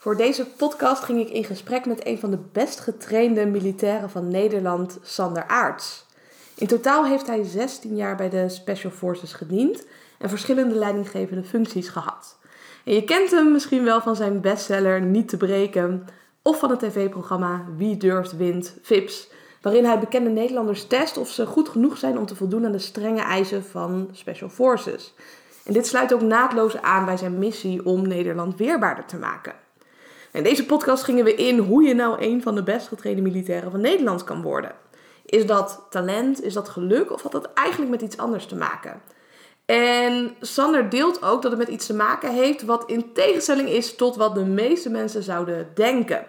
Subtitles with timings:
[0.00, 4.28] Voor deze podcast ging ik in gesprek met een van de best getrainde militairen van
[4.28, 6.06] Nederland, Sander Aarts.
[6.54, 9.86] In totaal heeft hij 16 jaar bij de Special Forces gediend
[10.18, 12.38] en verschillende leidinggevende functies gehad.
[12.84, 16.06] En je kent hem misschien wel van zijn bestseller Niet te breken
[16.42, 19.30] of van het tv-programma Wie durft wint, VIPS,
[19.62, 22.78] waarin hij bekende Nederlanders test of ze goed genoeg zijn om te voldoen aan de
[22.78, 25.14] strenge eisen van Special Forces.
[25.64, 29.68] En dit sluit ook naadloos aan bij zijn missie om Nederland weerbaarder te maken.
[30.32, 33.70] In deze podcast gingen we in hoe je nou een van de best getrainde militairen
[33.70, 34.72] van Nederland kan worden.
[35.24, 39.02] Is dat talent, is dat geluk of had dat eigenlijk met iets anders te maken?
[39.66, 43.96] En Sander deelt ook dat het met iets te maken heeft wat in tegenstelling is
[43.96, 46.26] tot wat de meeste mensen zouden denken.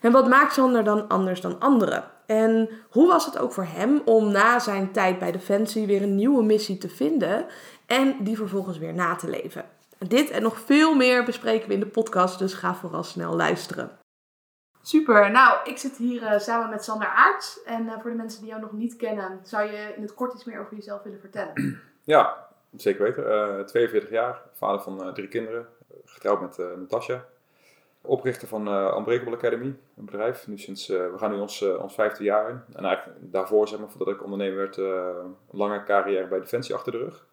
[0.00, 2.04] En wat maakt Sander dan anders dan anderen?
[2.26, 6.14] En hoe was het ook voor hem om na zijn tijd bij Defensie weer een
[6.14, 7.46] nieuwe missie te vinden
[7.86, 9.64] en die vervolgens weer na te leven?
[9.98, 13.98] Dit en nog veel meer bespreken we in de podcast, dus ga vooral snel luisteren.
[14.82, 17.62] Super, nou ik zit hier uh, samen met Sander Aarts.
[17.62, 20.34] En uh, voor de mensen die jou nog niet kennen, zou je in het kort
[20.34, 21.52] iets meer over jezelf willen vertellen?
[22.04, 23.24] Ja, zeker weten.
[23.58, 25.66] Uh, 42 jaar, vader van drie kinderen,
[26.04, 27.24] getrouwd met Natasja.
[28.00, 30.46] Oprichter van Unbreakable Academy, een bedrijf.
[30.46, 32.60] Nu sinds, we gaan nu ons, ons vijfde jaar in.
[32.72, 36.92] En eigenlijk daarvoor, zeg maar, voordat ik ondernemer werd, een lange carrière bij Defensie achter
[36.92, 37.26] de rug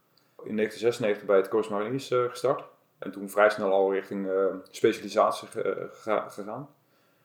[0.45, 2.63] in 1996 bij het Corps Mariniers uh, gestart.
[2.97, 5.47] En toen vrij snel al richting uh, specialisatie
[5.91, 6.69] gegaan.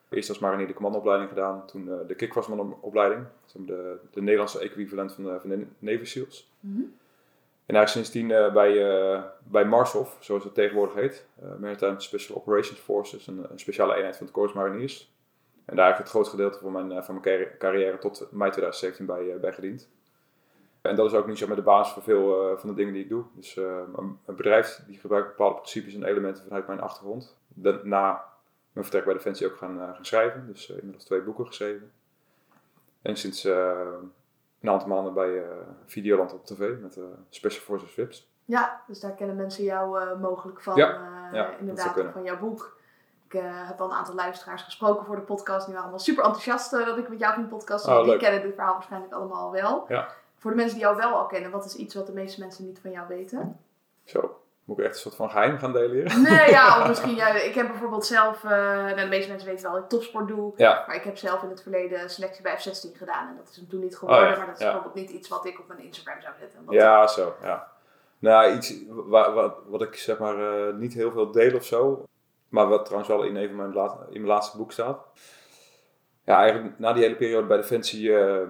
[0.09, 3.25] Eerst als marinier de commandoopleiding gedaan, toen uh, de kickwassmanopleiding.
[3.53, 6.53] De, de Nederlandse equivalent van de, van de Navy SEALs.
[6.61, 6.97] Mm -hmm.
[7.67, 8.73] En eigenlijk sindsdien bij,
[9.45, 11.27] bij Marshof, zoals het tegenwoordig heet.
[11.59, 15.13] Maritime Special Operations Forces, een, een, speciale eenheid van het Corps Mariniers.
[15.65, 19.07] En daar heb ik het grootste gedeelte van mijn, van mijn carrière tot mei 2017
[19.07, 19.89] bij, bij gediend.
[20.89, 22.93] En dat is ook niet zo met de basis voor veel uh, van de dingen
[22.93, 23.25] die ik doe.
[23.35, 27.37] Dus uh, een bedrijf die gebruikt bepaalde principes en elementen vanuit mijn achtergrond.
[27.83, 28.25] Na
[28.73, 30.47] mijn vertrek bij Defensie ook gaan, uh, gaan schrijven.
[30.47, 31.93] Dus inmiddels twee boeken geschreven.
[33.03, 35.43] En sinds een aantal maanden bij
[35.87, 38.31] Videoland op tv met Special Forces VIPs.
[38.45, 40.77] Ja, dus daar kennen mensen jou mogelijk van.
[40.77, 42.77] Ja, ja inderdaad, van jouw boek.
[43.27, 45.65] Ik heb al een aantal luisteraars gesproken voor de podcast.
[45.65, 47.99] Die waren allemaal super enthousiast dat ik met jou ging podcasten.
[47.99, 49.85] Oh, die kennen dit verhaal waarschijnlijk allemaal wel.
[49.89, 50.09] Ja.
[50.39, 52.65] Voor de mensen die jou wel al kennen, wat is iets wat de meeste mensen
[52.65, 53.61] niet van jou weten?
[54.05, 56.19] Zo, moet ik echt een soort van geheim gaan delen hier?
[56.21, 59.65] Nee, ja, of misschien, ja, ik heb bijvoorbeeld zelf, uh, nou, de meeste mensen weten
[59.65, 60.85] wel dat ik topsport doe, ja.
[60.87, 63.69] maar ik heb zelf in het verleden selectie bij F16 gedaan en dat is hem
[63.69, 64.37] toen niet geworden, oh, ja.
[64.37, 64.73] maar dat is ja.
[64.73, 66.61] bijvoorbeeld niet iets wat ik op mijn Instagram zou zetten.
[66.69, 67.69] Ja, zo, ja.
[68.19, 72.05] Nou, iets wat, wat, wat ik zeg maar uh, niet heel veel deel of zo,
[72.49, 75.07] maar wat trouwens wel in een van mijn, laat, in mijn laatste boek staat.
[76.25, 78.09] Ja, eigenlijk na die hele periode bij Defensie...
[78.09, 78.41] Uh,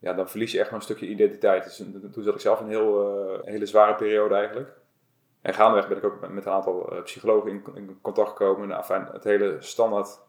[0.00, 1.64] ja, dan verlies je echt maar een stukje identiteit.
[1.64, 1.76] Dus
[2.12, 4.72] toen zat ik zelf in een heel, uh, hele zware periode eigenlijk.
[5.40, 8.68] En gaandeweg ben ik ook met een aantal uh, psychologen in, in, contact gekomen.
[8.68, 10.20] Nou, enfin, het hele standaard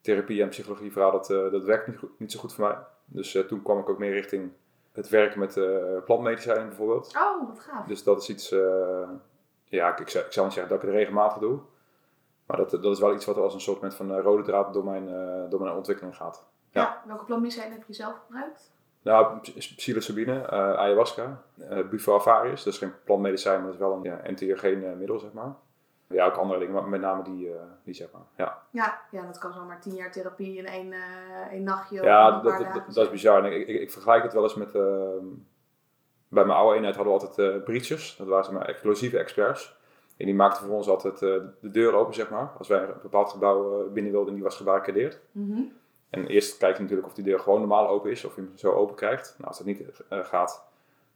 [0.00, 2.76] therapie en psychologie verhaal, dat, uh, dat werkt niet, niet, zo goed voor mij.
[3.04, 4.52] Dus toen kwam ik ook meer richting
[4.92, 5.60] het werken met
[6.04, 7.16] plantmedicijnen bijvoorbeeld.
[7.16, 7.86] Oh, wat gaaf.
[7.86, 8.48] Dus dat is iets,
[9.64, 11.60] ja, ik, ik, zou, ik zou niet zeggen dat ik het regelmatig doe.
[12.46, 15.06] Maar dat, dat is wel iets wat als een soort van rode draad door mijn,
[15.50, 16.46] door mijn ontwikkeling gaat.
[16.70, 18.70] Ja, ja welke plantmedicijnen heb je zelf gebruikt?
[19.06, 19.38] Nou,
[19.76, 24.90] psilocybine, uh, ayahuasca, uh, bufoavarius, dat is geen plantmedicijn, maar dat is wel een ja,
[24.90, 25.54] uh, middel, zeg maar.
[26.06, 28.22] Ja, ook andere dingen, maar met name die, uh, die zeg maar.
[28.36, 28.62] Ja.
[28.70, 30.94] Ja, ja, dat kan zomaar tien jaar therapie in één,
[31.50, 32.02] één nachtje.
[32.02, 33.44] Ja, dat, dat, dat, dat, is bizar.
[33.44, 34.74] En ik, ik, ik, vergelijk het wel eens met.
[34.74, 35.24] Ehm,
[36.28, 39.76] bij mijn oude eenheid hadden we altijd breaches, dat waren maar explosieve experts.
[40.16, 42.50] En die maakten voor ons altijd de deur open, zeg maar.
[42.58, 45.20] Als wij een bepaald gebouw binnen wilden en die was gebarricadeerd.
[45.32, 45.72] Mm
[46.16, 48.52] en eerst kijk je natuurlijk of die deur gewoon normaal open is, of je hem
[48.54, 49.34] zo open krijgt.
[49.36, 50.64] Nou, als dat niet uh, gaat,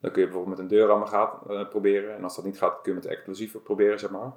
[0.00, 2.16] dan kun je bijvoorbeeld met een deurrammer gaat, uh, proberen.
[2.16, 4.32] En als dat niet gaat, kun je met explosieven proberen, zeg maar.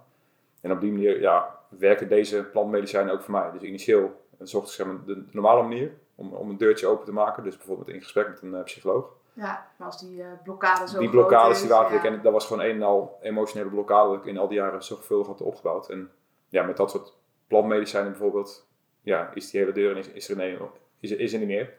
[0.62, 3.52] En op die manier ja, werken deze plantmedicijnen ook voor mij.
[3.52, 7.14] Dus initieel zocht ik zeg maar, de normale manier om, om een deurtje open te
[7.14, 7.44] maken.
[7.44, 9.10] Dus bijvoorbeeld in gesprek met een uh, psycholoog.
[9.34, 12.04] Ja, maar als die uh, blokkade zo Die blokkades, die waren ja.
[12.04, 14.84] en dat was gewoon een en al emotionele blokkade dat ik in al die jaren
[14.84, 15.90] zorgvuldig had opgebouwd.
[15.90, 16.12] En
[16.50, 17.14] ja, met dat soort
[17.48, 18.68] plantmedicijnen bijvoorbeeld
[19.04, 20.58] ja, is die hele deur is, is er, nee,
[21.00, 21.74] is, is er niet meer.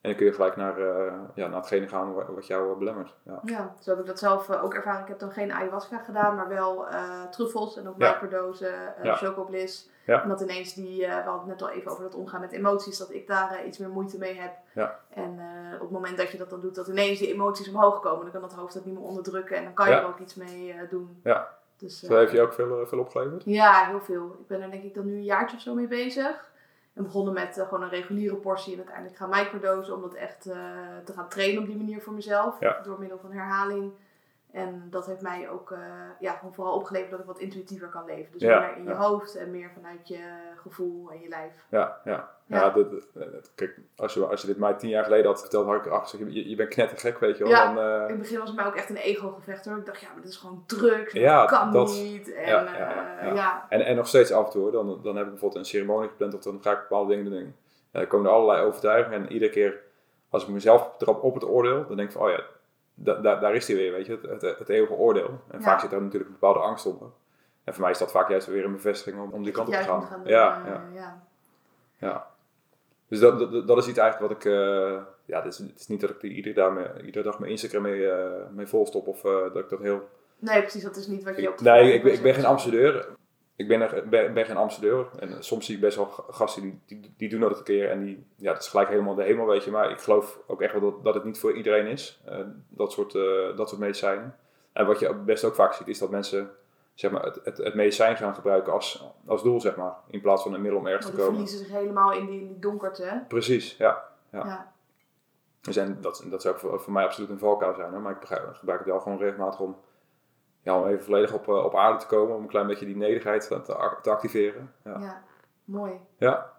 [0.00, 3.14] En dan kun je gelijk naar, uh, ja, naar hetgene gaan wat jou uh, belemmert.
[3.22, 3.40] Ja.
[3.44, 5.00] ja, zo heb ik dat zelf uh, ook ervaren.
[5.02, 6.86] Ik heb dan geen ayahuasca gedaan, maar wel
[7.30, 8.18] truffels en ook ja.
[9.02, 9.14] ja.
[9.14, 9.88] chocobliss.
[10.04, 10.22] Ja.
[10.22, 12.98] En dat ineens die, we hadden het net al even over dat omgaan met emoties,
[12.98, 14.52] dat ik daar iets meer moeite mee heb.
[14.74, 14.98] Ja.
[15.14, 15.40] En
[15.74, 18.30] op het moment dat je dat dan doet, dat ineens die emoties omhoog komen, dan
[18.30, 20.74] kan dat hoofd dat niet meer onderdrukken en dan kan je er ook iets mee
[20.88, 21.20] doen.
[21.24, 21.58] Ja.
[21.76, 23.42] Dus, zo heeft je ook veel, veel opgeleverd?
[23.44, 24.36] Ja, heel veel.
[24.40, 26.49] Ik ben er denk ik dan nu een jaartje of zo mee bezig.
[26.94, 30.46] En begonnen met uh, gewoon een reguliere portie en uiteindelijk gaan microdosen om dat echt
[30.46, 30.54] uh,
[31.04, 32.58] te gaan trainen op die manier voor mezelf.
[32.58, 33.92] Door middel van herhaling.
[34.52, 35.78] En dat heeft mij ook uh,
[36.20, 38.32] ja, gewoon vooral opgeleverd dat ik wat intuïtiever kan leven.
[38.32, 40.18] Dus Ja, meer in je hoofd en meer vanuit je
[40.56, 41.52] gevoel en je lijf.
[41.68, 42.30] Ja, ja.
[42.46, 42.70] Ja.
[42.70, 45.66] dat- dat- dat- kijk, als je, als je dit mij tien jaar geleden had verteld,
[45.66, 47.52] had ik ach, zeg, je, je bent knettergek, weet je wel.
[47.52, 47.74] Ja.
[47.74, 49.76] Dan, eh, In het begin was het mij ook echt een ego-gevecht hoor.
[49.78, 51.12] Ik dacht, ja, maar dit is gewoon drugs.
[51.12, 52.32] Ja, dat kan dat- niet.
[52.34, 53.66] En ja, ja, ja.
[53.68, 54.72] En, en nog steeds af en toe, hoor.
[54.72, 57.54] Dan, dan heb ik bijvoorbeeld een ceremonie gepland of dan ga ik bepaalde dingen doen.
[57.92, 59.80] Dan komen er allerlei overtuigingen en iedere keer
[60.28, 62.40] als ik mezelf trap op het oordeel, dan denk ik van, oh ja,
[63.02, 65.28] da, da- daar is die weer, weet je, het, het, het eeuwige oordeel.
[65.50, 65.60] En Ja.
[65.60, 67.08] vaak zit daar natuurlijk een bepaalde angst onder.
[67.64, 69.74] En voor mij is dat vaak juist weer een bevestiging om, om die kant op
[69.74, 69.98] te gaan.
[69.98, 71.22] moet gaan doen, ja, eh, ja,
[71.98, 72.28] ja.
[73.08, 75.86] Dus dat, dat, dat is iets eigenlijk wat ik, eh, ja, het is, het is
[75.88, 79.20] niet dat ik iedere dag, mee, iedere dag mijn Instagram mee, eh, mee volstop of
[79.20, 80.08] dat ik dat heel
[80.38, 80.82] Nee, precies.
[80.82, 83.08] Dat is niet wat je op Nee, ik, ben- ik ben geen ambassadeur.
[83.60, 85.06] Ik ben, er, ben, ben geen ambassadeur.
[85.18, 87.90] En soms zie ik best wel gasten die, die, die doen dat een keer.
[87.90, 89.70] En die, ja, dat is gelijk helemaal de hemel, weet je.
[89.70, 92.20] Maar ik geloof ook echt wel dat, dat het niet voor iedereen is.
[92.24, 94.36] eh, dat, soort, eh, dat soort medicijnen.
[94.72, 96.50] En wat je best ook vaak ziet, is dat mensen
[96.94, 99.94] zeg maar, het, het, het medicijn gaan gebruiken als, als doel, zeg maar.
[100.10, 101.26] In plaats van een middel om ergens te komen.
[101.26, 103.24] verliezen zich helemaal in die, in die donkerte.
[103.28, 104.04] Precies, ja.
[104.30, 104.46] Ja.
[104.46, 104.72] Ja.
[105.60, 107.90] Dus en dat, dat zou voor, voor mij absoluut een valkuil zijn.
[107.90, 108.00] Hoor.
[108.00, 109.76] Maar ik gebruik het wel gewoon regelmatig om,
[110.62, 112.36] ja, om even volledig op, eh, op aarde te komen.
[112.36, 114.72] Om een klein beetje die nederigheid te, te ac- te activeren.
[114.84, 114.98] Ja.
[114.98, 115.22] Ja.
[115.64, 115.92] mooi.
[116.18, 116.52] Ja.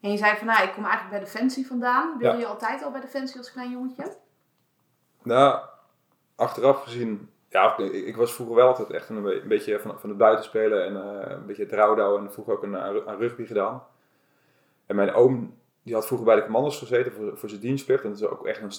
[0.00, 2.18] En je zei van, nou, ik kom eigenlijk bij Defensie vandaan.
[2.18, 2.38] Wil Ja.
[2.38, 4.16] je altijd al bij Defensie als klein jongetje?
[5.22, 5.60] Nou,
[6.36, 10.00] achteraf gezien, ja, ik, ik was vroeger wel altijd echt een, be- een beetje van,
[10.00, 13.16] van het buitenspelen en eh, een beetje het rouwdouw en vroeger ook een, aan aan
[13.18, 13.82] rugby gedaan.
[14.86, 18.10] En mijn oom, die had vroeger bij de commando's gezeten voor, voor zijn dienstplicht en
[18.10, 18.72] dat is ook echt een,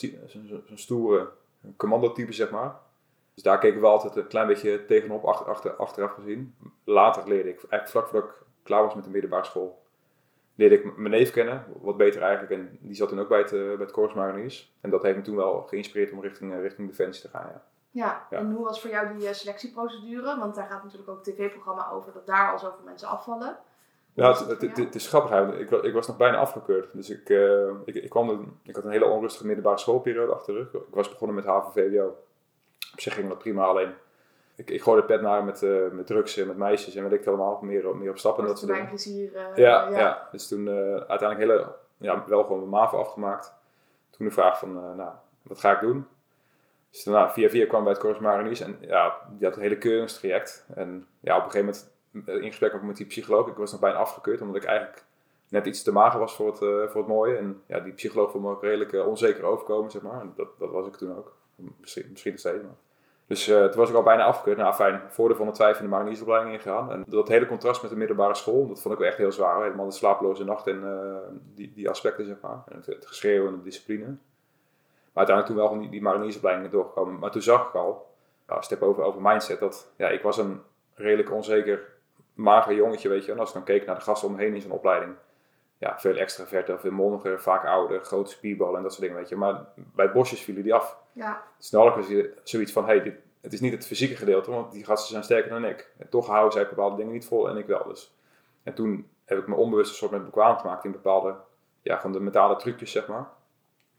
[0.67, 1.29] zo'n stoere
[1.77, 2.75] commandotype, zeg maar.
[3.35, 6.55] Dus daar keken we altijd een klein beetje tegenop, achter, achter, achteraf gezien.
[6.83, 9.83] Later leerde ik, eigenlijk vlak voordat ik klaar was met de middelbare school,
[10.55, 12.51] leerde ik mijn neef kennen, wat beter eigenlijk.
[12.51, 14.75] En die zat toen ook bij het, eh, bij het Corps Mariniers.
[14.81, 17.63] En dat heeft me toen wel geïnspireerd om richting, eh, richting Defensie te gaan, ja.
[17.91, 18.27] Ja.
[18.29, 18.37] Ja.
[18.37, 20.39] En hoe was voor jou die eh, selectieprocedure?
[20.39, 23.57] Want daar gaat natuurlijk ook een tv-programma over dat daar al zoveel mensen afvallen.
[24.13, 25.57] Ja, het, het, het, het is grappig.
[25.59, 26.93] Ik, ik was nog bijna afgekeurd.
[26.93, 27.29] Dus ik,
[27.85, 30.73] ik, ik, kwam, ik had een hele onrustige middelbare schoolperiode achter de rug.
[30.73, 32.15] Ik was begonnen met HAVO-VWO.
[32.95, 33.93] Op zich ging dat prima, alleen
[34.55, 37.27] ik, ik gooide pet naar met, eh, met drugs en met meisjes en weet ik
[37.27, 38.95] allemaal, meer, meer op stappen en dat soort mijn dingen.
[38.95, 39.31] plezier.
[39.51, 40.27] eh, Ja, ja.
[40.31, 43.53] dus toen eh, uiteindelijk hele, ja, wel gewoon mijn MAVO afgemaakt.
[44.09, 45.11] Toen de vraag van, nou,
[45.41, 46.07] wat ga ik doen?
[46.91, 49.77] Dus daarna, via via kwam bij het Corps Mariniers en ja, die had een hele
[49.77, 50.65] keuringstraject.
[50.75, 51.83] En ja, op een gegeven
[52.13, 55.03] moment in gesprek ook met die psycholoog, ik was nog bijna afgekeurd, omdat ik eigenlijk
[55.49, 56.57] net iets te mager was voor het,
[56.91, 57.37] voor het mooie.
[57.37, 60.21] En ja, die psycholoog vond me ook redelijk onzeker overkomen, zeg maar.
[60.21, 61.35] En dat, dat was ik toen ook.
[61.79, 62.75] Misschien, misschien nog steeds, maar...
[63.27, 64.57] Dus eh, toen was ik al bijna afgekeurd.
[64.57, 66.91] Nou, fijn, voordeel van de twijfel in de ingegaan.
[66.91, 69.63] En dat hele contrast met de middelbare school, dat vond ik wel echt heel zwaar.
[69.63, 72.63] Helemaal de slapeloze nacht en eh, die, die aspecten, zeg maar.
[72.67, 74.05] En het, het geschreeuw en de discipline.
[74.05, 77.19] Maar uiteindelijk toen wel gewoon die, die mariniersopleiding doorgekomen.
[77.19, 80.61] Maar toen zag ik al, het heb over, over mindset, dat ja, ik was een
[80.93, 81.93] redelijk onzeker,
[82.33, 83.31] mager jongetje, weet je.
[83.31, 85.15] En als ik dan keek naar de gasten om me heen in zo'n opleiding,
[85.85, 89.35] ja, veel extraverter, veel mondiger, vaak ouder, grote spierballen en dat soort dingen, weet je.
[89.35, 90.97] Maar bij bosjes vielen die af.
[91.11, 91.41] Ja.
[91.57, 94.85] Snel was je zoiets van, hey, dit, het is niet het fysieke gedeelte, want die
[94.85, 95.91] gasten zijn sterker dan ik.
[95.97, 97.83] En toch houden zij bepaalde dingen niet vol en ik wel.
[97.87, 98.15] Dus.
[98.63, 101.35] En toen heb ik me onbewust een soort met bekwaam gemaakt in bepaalde,
[101.81, 103.27] ja, gewoon de mentale trucjes, zeg maar.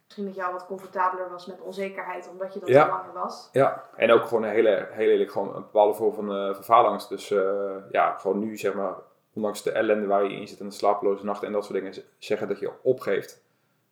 [0.04, 2.88] Misschien dat jou wat comfortabeler was met onzekerheid, omdat je dat Ja.
[2.88, 3.48] langer was.
[3.52, 7.08] Ja, en ook gewoon een hele, eerlijk, gewoon een bepaalde vorm van, van faalangst.
[7.08, 8.94] Dus eh, ja, gewoon nu zeg maar,
[9.36, 11.94] ondanks de ellende waar je in zit en de slapeloze nachten en dat soort dingen,
[12.18, 13.44] zeggen dat je opgeeft.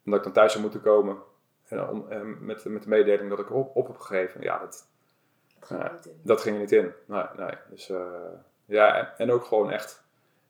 [0.05, 1.17] Omdat ik dan thuis zou moeten komen
[1.69, 4.43] en om, eh, met, met de mededeling dat ik op, op heb gegeven.
[4.43, 4.89] Ja, dat,
[5.59, 5.93] Dat ging er Ja.
[5.93, 6.13] niet in.
[6.23, 6.93] dat ging er niet in.
[7.07, 7.55] Nee, nee.
[7.71, 8.07] Dus eh,
[8.65, 10.05] ja, en, en ook gewoon echt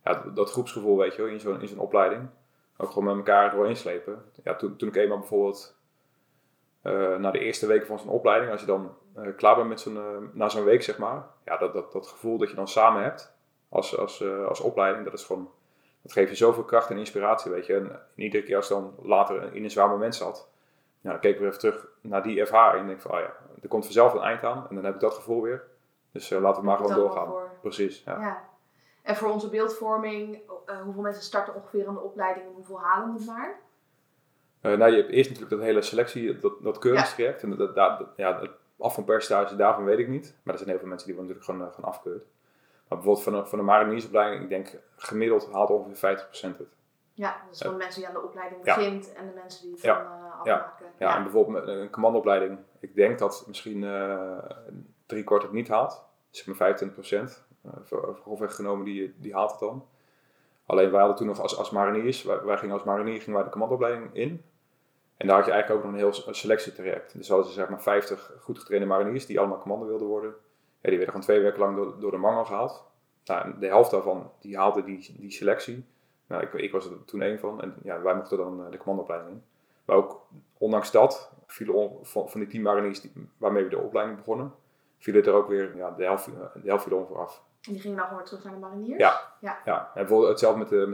[0.04, 2.28] ja, dat, dat groepsgevoel, weet je wel, in zo'n in zo'n opleiding.
[2.76, 4.24] Ook gewoon met elkaar doorheen slepen.
[4.44, 5.76] Ja, toen, toen ik eenmaal bijvoorbeeld
[6.82, 8.96] eh, na de eerste weken van zo'n opleiding, als je dan
[9.36, 12.50] klaar bent met zo'n, na zo'n week, zeg maar, ja, dat, dat, dat gevoel dat
[12.50, 13.33] je dan samen hebt
[13.74, 15.50] als, als, eh, als opleiding, dat is gewoon,
[16.02, 17.74] dat geeft je zoveel kracht en inspiratie, weet je.
[17.76, 20.48] En, iedere keer als ik dan later in een zwaar moment zat,
[21.00, 23.32] ja, dan keek ik weer even terug naar die ervaring en denk van, oh ja,
[23.62, 25.62] er komt vanzelf een eind aan en dan heb ik dat gevoel weer.
[26.12, 27.26] Dus eh, laten we maar je gewoon doorgaan.
[27.26, 28.20] voor- Precies, ja.
[28.20, 28.42] Ja.
[29.02, 33.14] En voor onze beeldvorming, eh, hoeveel mensen starten ongeveer aan de opleiding en hoeveel halen
[33.14, 33.58] het maar?
[34.60, 37.42] Nou, je hebt eerst natuurlijk dat hele selectie, dat, dat keuringstraject.
[37.42, 40.36] En dat, dat, dat- ja, het afvalpercentage daarvan weet ik niet.
[40.42, 42.24] Maar er zijn heel veel mensen die worden natuurlijk gewoon, gewoon afgekeurd.
[42.88, 46.76] Maar bijvoorbeeld van de, van de mariniersopleiding, ik denk gemiddeld haalt ongeveer 50% het.
[47.12, 49.82] Ja, dus van de mensen die aan de opleiding begint en de mensen die het
[49.82, 50.02] Ja.
[50.02, 50.86] dan eh, afmaken.
[50.98, 54.38] Ja, en bijvoorbeeld een commandoopleiding, ik denk dat misschien eh
[55.06, 56.04] drie kwart het niet haalt.
[56.30, 57.46] Zeg maar 25%.
[57.66, 59.86] Uh, voor, grofweg genomen, die, die haalt het dan.
[60.66, 63.44] Alleen wij hadden toen nog als, als mariniers, wij, wij gingen als marinier gingen wij
[63.44, 64.44] de commandoopleiding in.
[65.16, 67.16] En daar had je eigenlijk ook nog een heel selectietraject.
[67.16, 70.34] Dus hadden ze zeg maar 50 goed getrainde mariniers die allemaal commando wilden worden.
[70.90, 72.84] Die werden gewoon twee weken lang door, door de mangel gehaald.
[73.24, 75.86] Nou, de helft daarvan die haalde die, die selectie.
[76.26, 77.62] Nou, ik, ik was er toen één van.
[77.62, 79.42] En ja, wij mochten dan de commandoopleiding in.
[79.84, 80.26] Maar ook
[80.58, 84.54] ondanks dat vielen van, van die tien mariniers waarmee we de opleiding begonnen,
[84.98, 86.24] vielen er ook weer ja, de, helft,
[86.54, 87.16] de helft viel ongeveer
[87.60, 89.00] En die gingen dan gewoon weer terug naar de mariniers?
[89.00, 89.32] Ja.
[89.40, 89.58] ja.
[89.64, 89.78] ja.
[89.78, 90.86] En bijvoorbeeld hetzelfde met de,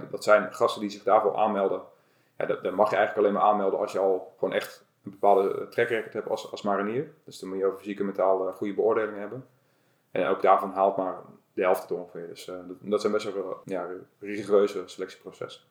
[0.00, 0.10] met.
[0.10, 1.82] Dat zijn gasten die zich daarvoor aanmelden.
[2.38, 5.12] Ja, dat, dat, mag je eigenlijk alleen maar aanmelden als je al gewoon echt een
[5.12, 7.12] bepaalde track record hebt als, als marinier.
[7.24, 9.46] Dus dan moet je over fysieke en mentaal goede beoordelingen hebben.
[10.10, 11.16] En ook daarvan haalt maar
[11.54, 12.28] de helft het ongeveer.
[12.28, 13.86] Dus uh, dat, dat, zijn best wel ja,
[14.18, 15.62] rigoureuze selectieprocessen.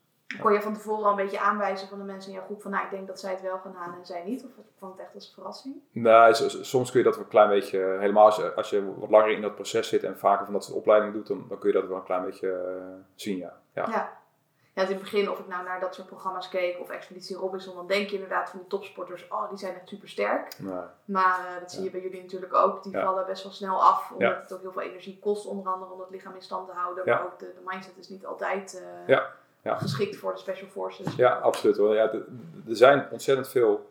[0.41, 2.71] Kon je van tevoren al een beetje aanwijzen van de mensen in jouw groep van
[2.71, 4.43] nou ik denk dat zij het wel gaan halen en zij niet?
[4.43, 5.75] Of vond het echt als een verrassing?
[5.91, 9.09] Nou, soms kun je dat wel een klein beetje, helemaal als je, als je wat
[9.09, 11.69] langer in dat proces zit en vaker van dat soort opleiding doet, dan, dan kun
[11.69, 13.53] je dat wel een klein beetje uh, zien, ja.
[13.73, 13.89] ja.
[13.89, 14.17] ja.
[14.75, 17.75] Ja, in het begin, of ik nou naar dat soort programma's keek of Expeditie Robinson,
[17.75, 20.59] dan denk je inderdaad van die topsporters, oh, die zijn echt super sterk.
[20.59, 20.73] Nee.
[21.05, 24.11] Maar uh, dat zie je bij jullie natuurlijk ook, die vallen best wel snel af,
[24.11, 26.73] omdat het ook heel veel energie kost, onder andere om het lichaam in stand te
[26.73, 27.05] houden.
[27.05, 29.33] Maar ook de, de mindset is niet altijd uh, ja
[29.65, 29.77] ja.
[29.77, 31.15] geschikt voor de Special Forces.
[31.15, 31.95] Ja, absoluut hoor.
[31.95, 33.89] Ja, er zijn ontzettend veel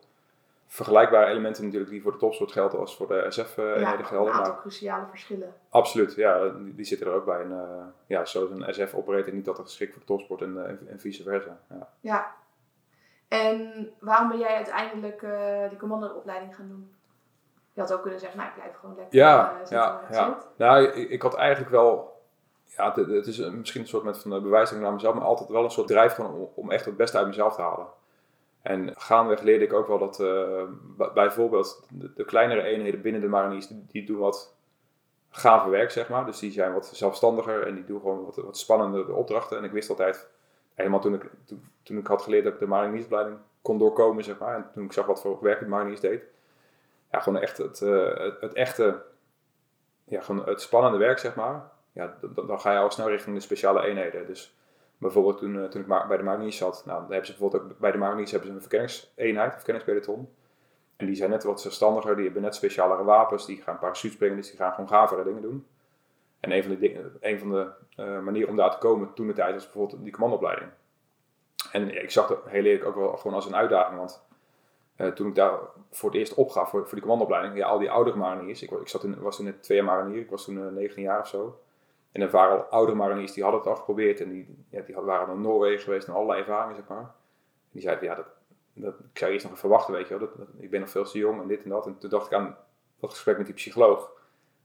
[0.67, 4.33] vergelijkbare elementen natuurlijk die voor de topsport gelden als voor de SF-eenheden ja, gelden.
[4.33, 5.53] Een aantal cruciale verschillen.
[5.69, 7.41] Absoluut, ja, die, zitten er ook bij.
[7.41, 10.99] En, uh, ja, zoals een SF-operator niet altijd geschikt voor de topsport en, uh, en
[10.99, 11.57] vice versa.
[11.69, 11.89] Ja.
[11.99, 12.35] ja.
[13.27, 16.93] En waarom ben jij uiteindelijk uh, die commandoopleiding gaan doen?
[17.73, 20.37] Je had ook kunnen zeggen, nou ik blijf gewoon lekker ja, zitten ja, ja.
[20.55, 22.21] Nou, ik, ik, had eigenlijk wel
[22.65, 25.63] ja, het, het, is misschien een soort met van bewijsing naar mezelf, maar altijd wel
[25.63, 27.87] een soort drijf om, om echt het beste uit mezelf te halen.
[28.65, 30.63] En gaandeweg leerde ik ook wel dat uh,
[31.13, 34.55] bijvoorbeeld de, de, kleinere eenheden binnen de mariniers, die, doen wat
[35.29, 36.25] gave werk, zeg maar.
[36.25, 39.57] Dus die zijn wat zelfstandiger en die doen gewoon wat, wat spannende opdrachten.
[39.57, 40.27] En ik wist altijd,
[40.73, 41.29] helemaal toen ik,
[41.83, 44.55] toen, ik had geleerd dat ik de mariniersopleiding kon doorkomen, zeg maar.
[44.55, 46.23] En toen ik zag wat voor werk het mariniers deed.
[47.11, 49.01] Ja, gewoon echt het, het, het, echte,
[50.03, 53.35] ja, gewoon het spannende werk, zeg maar ja, dan, dan, ga je al snel richting
[53.35, 54.27] de speciale eenheden.
[54.27, 54.54] Dus
[54.97, 57.79] bijvoorbeeld toen, uh, toen ik bij de Mariniers zat, nou, dan hebben ze bijvoorbeeld ook
[57.79, 60.29] bij de Mariniers hebben ze een verkenningseenheid, een verkenningspeloton.
[60.95, 64.35] En die zijn net wat zelfstandiger, die hebben net specialere wapens, die gaan parachute springen,
[64.35, 65.67] dus die gaan gewoon gavere dingen doen.
[66.39, 69.53] En een van de, van de uh, manieren om daar te komen toen de tijd
[69.53, 70.69] was bijvoorbeeld die commandoopleiding.
[71.71, 74.25] En ik zag het heel eerlijk ook wel gewoon als een uitdaging, want
[74.97, 75.59] uh, toen ik daar
[75.91, 78.87] voor het eerst opgaf voor, voor die commandoopleiding, ja, al die oudere mariniers, ik, ik
[78.87, 81.27] zat in, was toen net twee jaar marinier, ik was toen uh, 19 jaar of
[81.27, 81.59] zo.
[82.15, 84.95] En er waren al oude mariniers die hadden het al geprobeerd en die, ja, die
[84.95, 86.97] waren naar Noorwegen geweest en allerlei ervaringen, zeg maar.
[86.97, 88.25] En die zeiden, ja, dat,
[88.73, 90.27] dat, ik zou eerst nog even verwachten, weet je wel.
[90.27, 91.85] Dat, ik ben nog veel te jong en dit en dat.
[91.85, 92.57] En toen dacht ik aan
[92.99, 94.11] dat gesprek met die psycholoog.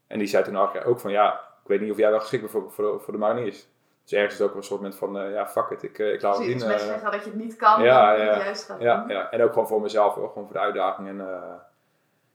[0.07, 2.53] En die zei toen ook van, ja, ik weet niet of jij wel geschikt bent
[2.53, 3.69] voor, voor, de, voor de mariniers.
[4.03, 6.13] Dus ergens is het ook een soort moment van, uh, ja, fuck it, ik, uh,
[6.13, 6.59] ik laat het zien.
[6.59, 9.31] Dus mensen zeggen dat je het niet kan, ja, ja, het juist gaat ja, Ja,
[9.31, 11.09] en ook gewoon voor mezelf, ook gewoon voor de uitdaging.
[11.09, 11.17] En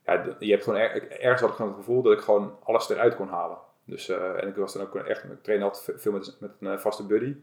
[0.06, 2.90] ja, je hebt gewoon, er, ergens had ik gewoon het gevoel dat ik gewoon alles
[2.90, 3.58] eruit kon halen.
[3.86, 6.80] Dus, uh, en ik was dan ook echt, ik train altijd veel met, met een
[6.80, 7.36] vaste buddy.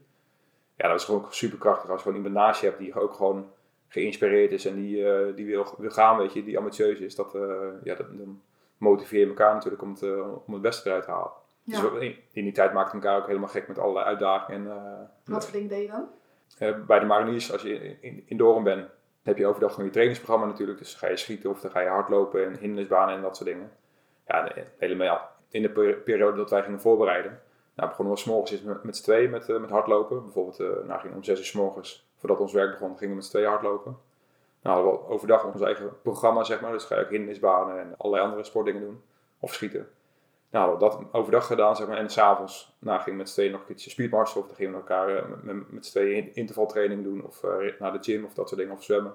[0.75, 1.89] Ja, dat was gewoon super krachtig.
[1.89, 3.51] Als je gewoon iemand naast je hebt die ook gewoon
[3.87, 7.37] geïnspireerd is en die, uh, die wil, wil gaan, weet je, die ambitieus is, dat,
[7.83, 8.41] ja, dat, dan
[8.77, 10.03] motiveer je elkaar natuurlijk om het,
[10.45, 11.31] om het beste eruit te halen.
[11.63, 11.89] Dus ja.
[11.89, 14.71] Dus in, in, die tijd maakten we elkaar ook helemaal gek met allerlei uitdagingen.
[14.71, 16.07] En, Wat voor dingen deed je dan?
[16.87, 18.89] bij de mariniers, als je in, in, in Doren bent,
[19.23, 20.77] heb je overdag gewoon je trainingsprogramma natuurlijk.
[20.77, 23.71] Dus ga je schieten of dan ga je hardlopen en hindernisbanen en dat soort dingen.
[24.27, 27.41] Ja, helemaal in de periode dat wij gingen voorbereiden.
[27.75, 30.23] Nou, begonnen we s morgens met, met z'n tweeën met, uh, met hardlopen.
[30.23, 33.25] Bijvoorbeeld, uh, nou, om zes uur s morgens, voordat ons werk begon, gingen we met
[33.25, 33.97] z'n tweeën hardlopen.
[34.61, 36.71] Nou, hadden we overdag ons eigen programma, zeg maar.
[36.71, 39.01] Dus ga je ook hindernisbanen en allerlei andere sportdingen doen.
[39.39, 39.87] Of schieten.
[40.49, 41.97] Nou, dat overdag gedaan, zeg maar.
[41.97, 44.41] En s'avonds nou, gingen we met z'n tweeën nog een keertje speedmarsen.
[44.41, 47.25] Of dan gingen we elkaar uh, met, met z'n tweeën intervaltraining doen.
[47.25, 47.43] Of
[47.79, 48.75] naar de gym of dat soort dingen.
[48.75, 49.13] Of zwemmen.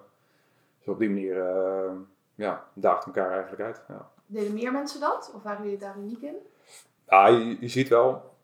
[0.79, 1.35] Dus op die manier,
[2.35, 3.85] ja, daagden elkaar eigenlijk uit.
[3.89, 4.11] Ja.
[4.31, 5.33] Deden meer mensen dat?
[5.35, 6.37] Of waren jullie daar uniek in?
[7.09, 8.35] Ja, je, je ziet wel,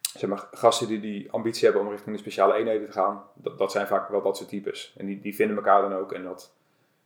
[0.00, 3.58] zeg maar, gasten die die ambitie hebben om richting de speciale eenheden te gaan, dat,
[3.58, 4.94] dat zijn vaak wel dat soort types.
[4.96, 6.52] En die, die vinden elkaar dan ook en dat,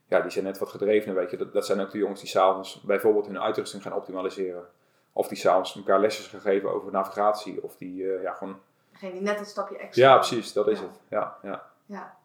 [0.07, 1.37] ja, die zijn net wat gedreven, weet je.
[1.37, 4.67] Dat, dat zijn ook de jongens die s'avonds bijvoorbeeld hun uitrusting gaan optimaliseren.
[5.13, 7.63] Of die s'avonds elkaar lesjes gaan geven over navigatie.
[7.63, 8.59] Of die, uh, ja, gewoon...
[8.91, 10.03] Degene die net een stapje extra...
[10.03, 10.99] Ja, precies, dat is het.
[11.07, 11.69] Ja, ja.
[11.85, 12.17] ja.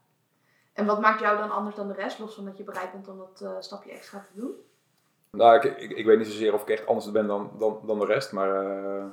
[0.72, 3.08] En wat maakt jou dan anders dan de rest, los van dat je bereid bent
[3.08, 4.54] om dat uh, stapje extra te doen?
[5.30, 7.99] Nou, ik, ik, ik, weet niet zozeer of ik echt anders ben dan, dan, dan
[7.99, 9.04] de rest, maar uh,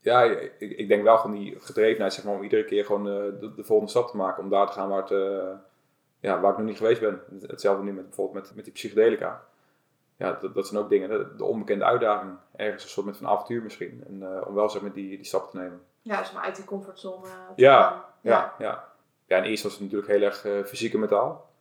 [0.00, 3.40] ja, ik, ik denk wel gewoon die gedrevenheid, zeg maar, om iedere keer gewoon uh,
[3.40, 5.50] de, de, volgende stap te maken, om daar te gaan waar, het, uh,
[6.20, 7.20] ja, waar ik nog niet geweest ben.
[7.40, 9.44] Hetzelfde nu met bijvoorbeeld met, met die psychedelica.
[10.16, 13.26] Ja, dat, dat zijn ook dingen, de, de, onbekende uitdaging, ergens een soort met van
[13.26, 15.80] avontuur misschien, en, om wel zeg maar die, die stap te nemen.
[16.02, 18.84] Ja, dus maar uit die comfortzone ja, ja, ja, ja,
[19.26, 19.36] ja.
[19.36, 21.52] en eerst was het natuurlijk heel erg fysiek en mentaal.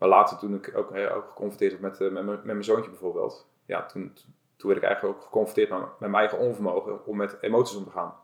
[0.00, 2.64] Maar later toen ik ook, eh, ook geconfronteerd werd met, eh, met, mijn- met mijn
[2.64, 4.14] zoontje bijvoorbeeld, ja, toen,
[4.56, 7.84] toen werd ik eigenlijk ook geconfronteerd met, met mijn eigen onvermogen om met emoties om
[7.84, 8.14] te gaan.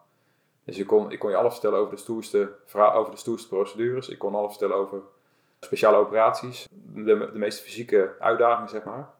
[0.64, 4.08] Dus ik kon, ik kon je alles vertellen over de stoerste, over de stoerste procedures.
[4.08, 5.00] Ik kon alles vertellen over
[5.60, 9.10] speciale operaties, de, de meest fysieke uitdagingen, zeg maar.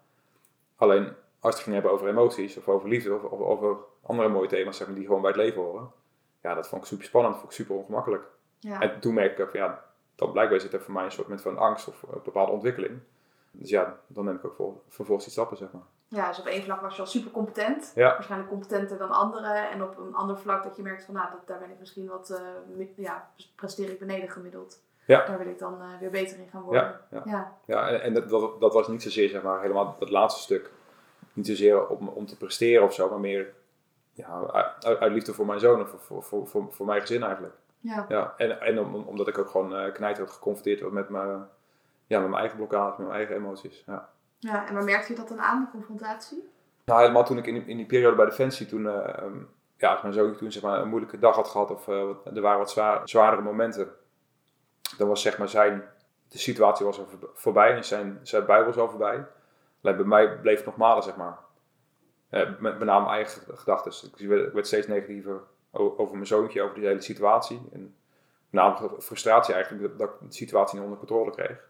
[0.77, 4.49] Alleen als het ging hebben over emoties, of over liefde, of, of over andere mooie
[4.49, 5.91] thema's zeg maar, die gewoon bij het leven horen.
[6.43, 8.25] Ja, dat vond ik super spannend, dat vond ik super ongemakkelijk.
[8.59, 8.81] Ja.
[8.81, 9.85] En toen merkte ik ook van ja,
[10.17, 12.99] dan blijkbaar zit er voor mij een soort met van angst of een bepaalde ontwikkeling.
[13.51, 15.83] Dus ja, dan neem ik ook vol- vervolgens die stappen, zeg maar.
[16.09, 17.93] ja, dus op één vlak was je al super competent.
[17.95, 18.13] Ja.
[18.13, 19.71] Waarschijnlijk competenter dan anderen.
[19.71, 22.07] En op een ander vlak dat je merkt van, nou, dat, daar ben ik misschien
[22.07, 22.43] wat,
[22.77, 24.83] mi- ja, presteer ik beneden gemiddeld.
[25.07, 25.27] Ja.
[25.27, 26.83] Daar wil ik dan eh, weer beter in gaan worden.
[26.83, 27.23] Ja, ja.
[27.25, 27.53] ja.
[27.65, 30.71] Ja, en, en dat, dat, dat was niet zozeer, zeg maar, helemaal dat laatste stuk.
[31.33, 33.55] Niet zozeer om, om te presteren of zo, maar meer
[34.13, 37.55] ja, uit, uit liefde voor mijn zoon of voor, voor, voor, voor mijn gezin eigenlijk.
[37.87, 38.05] Ja.
[38.09, 41.29] Ja, en, en om, omdat ik ook gewoon uh, knijterend geconfronteerd werd met mijn,
[42.07, 43.83] ja, met mijn eigen blokkades, met mijn eigen emoties.
[43.87, 44.09] Ja.
[44.39, 46.49] Ja, en waar merkte je dat dan aan, de confrontatie?
[46.85, 49.39] Nou, helemaal toen ik in, die- in die periode bij Defensie, toen, eh, ehm,
[49.77, 52.41] ja, als mijn zoon toen zeg maar, een moeilijke dag had gehad of eh, er
[52.41, 53.89] waren wat zwaar, zwaardere momenten,
[54.99, 55.83] dan was zeg maar zijn,
[56.29, 59.27] de situatie was al voor- voorbij en zijn, zijn bui was al voorbij.
[59.83, 61.39] Alleen bij mij bleef het nog malen, zeg maar.
[62.29, 64.11] Eh, met, met name mijn eigen gedachten.
[64.17, 65.41] Ik werd, ik werd steeds negatiever
[65.77, 67.61] over mijn zoontje, over die hele situatie.
[67.73, 67.95] En
[68.51, 71.69] met name frustratie eigenlijk, dat, dat ik de situatie niet onder controle kreeg.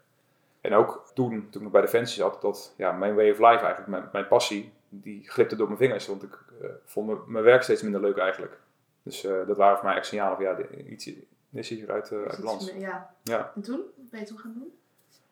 [0.61, 3.65] En ook toen, toen ik nog bij Defensie zat, dat ja, mijn way of life
[3.65, 6.07] eigenlijk, mijn, mijn passie, die glipte door mijn vingers.
[6.07, 8.59] Want ik eh, vond mijn, mijn werk steeds minder leuk eigenlijk.
[9.03, 11.11] Dus eh, dat waren voor mij echt signalen van ja, iets
[11.53, 12.73] is hier uit, eh, uit balans.
[12.79, 13.15] Ja.
[13.23, 13.53] Ja.
[13.55, 13.81] En toen?
[13.97, 14.73] Wat ben je toen gaan doen?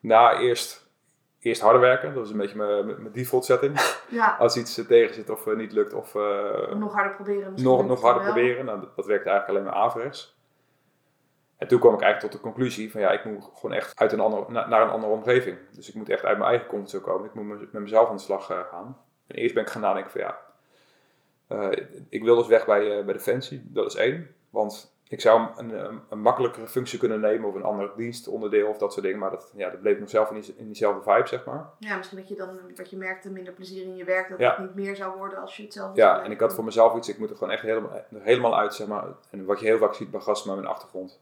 [0.00, 0.83] Nou, eerst,
[1.44, 2.08] eerst harder werken.
[2.08, 3.76] Dat was een beetje mijn, mijn default setting.
[4.08, 7.52] Ja, Als iets tegen zit of eh, niet lukt of eh, nog harder proberen.
[7.62, 8.64] nog, nog harder proberen.
[8.64, 10.36] Nou, dat, dat werkte eigenlijk alleen maar averechts.
[11.56, 14.12] En toen kwam ik eigenlijk tot de conclusie van ja, ik moet gewoon echt uit
[14.12, 15.58] een andere, na- naar een andere omgeving.
[15.70, 17.26] Dus ik moet echt uit mijn eigen comfortzone komen.
[17.26, 18.98] Ik moet me- met mezelf aan de slag eh, gaan.
[19.26, 20.38] En eerst ben ik gaan nadenken van ja,
[22.08, 23.62] ik wil dus weg bij, bij Defensie.
[23.64, 24.34] Dat is één.
[24.50, 28.78] Want ik zou een, een, een makkelijkere functie kunnen nemen of een ander dienstonderdeel of
[28.78, 29.18] dat soort dingen.
[29.20, 31.66] Maar dat, ja, dat bleef nog zelf in, die, in diezelfde vibe, zeg maar.
[31.78, 34.28] Ja, misschien dat je dan, wat je merkte, minder plezier in je werk.
[34.28, 34.50] Dat Ja.
[34.50, 36.94] het niet meer zou worden als je hetzelfde Ja, zou en ik had voor mezelf
[36.96, 39.04] iets, ik moet er gewoon echt helemaal, helemaal uit, zeg maar.
[39.30, 41.20] En wat je heel vaak ziet bij gasten met mijn achtergrond.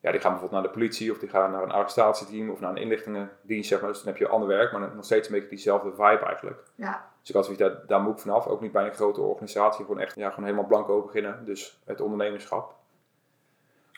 [0.00, 2.70] Ja, die gaan bijvoorbeeld naar de politie of die gaan naar een arrestatieteam of naar
[2.70, 3.90] een inlichtingendienst, zeg maar.
[3.90, 6.62] Dus dan heb je ander werk, maar nog steeds een beetje diezelfde vibe eigenlijk.
[6.74, 8.46] Ja, Dus ik had zoiets, daar, daar moet ik vanaf.
[8.46, 11.44] Ook niet bij een grote organisatie, gewoon echt, ja, gewoon helemaal blanco beginnen.
[11.44, 12.74] Dus het ondernemerschap.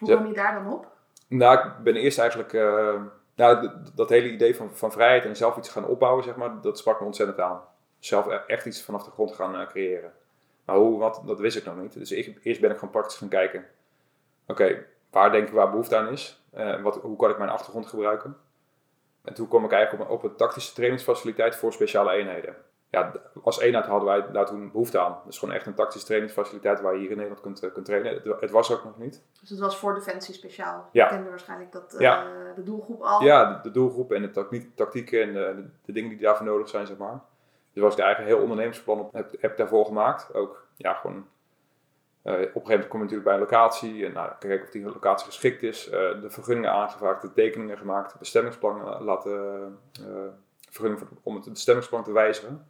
[0.06, 0.86] Hoe kwam je daar dan op?
[1.28, 3.00] Nou, ik ben eerst eigenlijk, eh,
[3.34, 6.78] nou, dat hele idee van, van vrijheid en zelf iets gaan opbouwen, zeg maar, dat
[6.78, 7.60] sprak me ontzettend aan.
[7.98, 10.12] Zelf e- echt iets vanaf de grond gaan eh, creëren.
[10.64, 11.92] Maar hoe, wat, dat wist ik nog niet.
[11.92, 13.66] Dus ik, eerst ben ik gewoon praktisch gaan kijken.
[14.46, 16.42] Oké, waar denk ik waar behoefte aan is?
[16.52, 18.36] Eh, wat, hoe kan ik mijn achtergrond gebruiken?
[19.24, 22.56] En toen kwam ik eigenlijk op, een- op een tactische trainingsfaciliteit voor speciale eenheden.
[22.92, 25.18] Ja, als eenheid hadden wij daar toen behoefte aan.
[25.24, 28.12] Dus gewoon echt een tactische trainingsfaciliteit waar je hier in Nederland kunt, eh, kunt trainen.
[28.14, 29.22] Het, het was ook nog niet.
[29.40, 30.88] Dus het was voor Defensie speciaal.
[30.92, 31.04] Ja.
[31.04, 32.24] Je kende waarschijnlijk dat, eh, Ja.
[32.54, 33.22] de doelgroep al.
[33.22, 36.68] Ja, de, de doelgroep en de tactiek, tactieken en de, de dingen die daarvoor nodig
[36.68, 37.20] zijn, zeg maar.
[37.72, 40.34] Dus was ik eigenlijk heel ondernemersplan op heb, heb ik daarvoor gemaakt.
[40.34, 41.26] Ook, ja, gewoon...
[42.22, 44.70] eh, op een gegeven moment kom je natuurlijk bij een locatie en nou, kijken of
[44.72, 45.88] die locatie geschikt is.
[45.88, 49.78] eh, de vergunningen aangevraagd, de tekeningen gemaakt, bestemmingsplan eh, laten...
[50.00, 50.06] eh,
[50.70, 52.66] vergunning om het bestemmingsplan te wijzigen.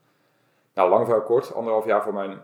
[0.75, 2.43] Nou, lang voor kort, anderhalf jaar voor mijn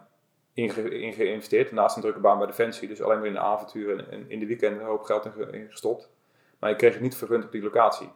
[0.53, 1.73] inge- in geïnvesteerd.
[1.73, 4.38] Naast een drukke baan bij Defensie, dus alleen maar in de avonturen en, en in
[4.38, 6.11] de weekenden een hoop geld in, ge- in gestopt.
[6.59, 8.11] Maar ik kreeg het niet vergund op die locatie.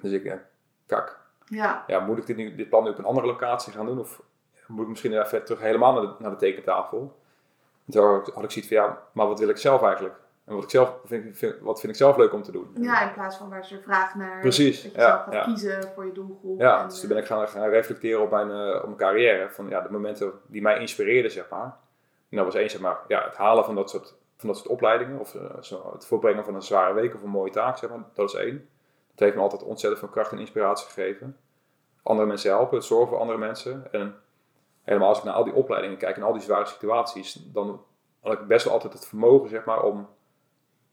[0.00, 0.42] Dus ik, ja,
[0.86, 1.18] kak.
[1.46, 1.84] Ja.
[1.86, 3.98] Ja, moet ik dit, nu, dit plan nu op een andere locatie gaan doen?
[3.98, 4.22] Of
[4.66, 7.16] moet ik misschien even terug helemaal naar de, naar de tekentafel?
[7.86, 10.14] En toen had ik- had ik zoiets van, ja, maar wat wil ik zelf eigenlijk?
[10.46, 12.76] En wat, ik zelf, vind, vind- wat vind ik zelf leuk om te doen?
[12.80, 14.40] ja, in plaats van waar ze vraag naar.
[14.40, 15.42] Precies, Dat je ja, zelf gaat ja.
[15.44, 16.60] kiezen voor je doelgroep.
[16.60, 18.96] Ja, en, dus toen ben eh, ik gaan, gaan reflecteren op mijn, eh, op mijn
[18.96, 19.50] carrière.
[19.50, 21.76] Van ja, de momenten die mij inspireerden, zeg maar.
[22.30, 24.68] En dat was één, zeg maar, ja, het halen van dat soort, van dat soort
[24.68, 25.18] opleidingen.
[25.20, 28.04] Of eh, zo, het voorbrengen van een zware week of een mooie taak, zeg maar.
[28.14, 28.68] Dat is één.
[29.10, 31.36] Dat heeft me altijd ontzettend veel kracht en inspiratie gegeven.
[32.02, 33.92] Andere mensen helpen, het zorgen voor andere mensen.
[33.92, 34.14] En
[34.82, 37.84] helemaal als ik naar al die opleidingen kijk en al die zware situaties, dan
[38.20, 40.08] had ik best wel altijd het vermogen, zeg maar, om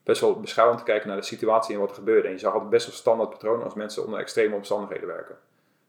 [0.04, 2.26] best wel beschouwend te kijken naar de situatie en wat er gebeurde.
[2.26, 5.38] En je zag altijd best wel standaard patronen als mensen onder extreme omstandigheden werken.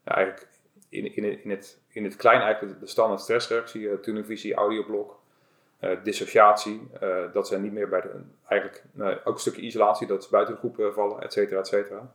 [0.03, 0.47] Ja, eigenlijk
[0.89, 5.19] in, in, in, het, in het klein eigenlijk de standaard stressreactie, uh, tunnelvisie, audioblok,
[5.79, 6.87] eh, dissociatie.
[6.99, 8.11] eh, dat zijn niet meer bij de,
[8.47, 8.83] eigenlijk
[9.23, 12.13] ook een stukje isolatie, dat ze buiten de groep eh, vallen, et cetera, et cetera.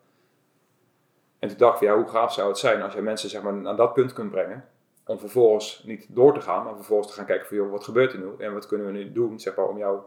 [1.39, 3.53] En toen dacht ik, ja, hoe gaaf zou het zijn als je mensen zeg maar,
[3.53, 4.69] naar dat punt kunt brengen.
[5.07, 8.13] Om vervolgens niet door te gaan, maar vervolgens te gaan kijken van, joh, wat gebeurt
[8.13, 8.29] er nu?
[8.39, 10.01] En wat kunnen we nu doen, zeg maar, om jou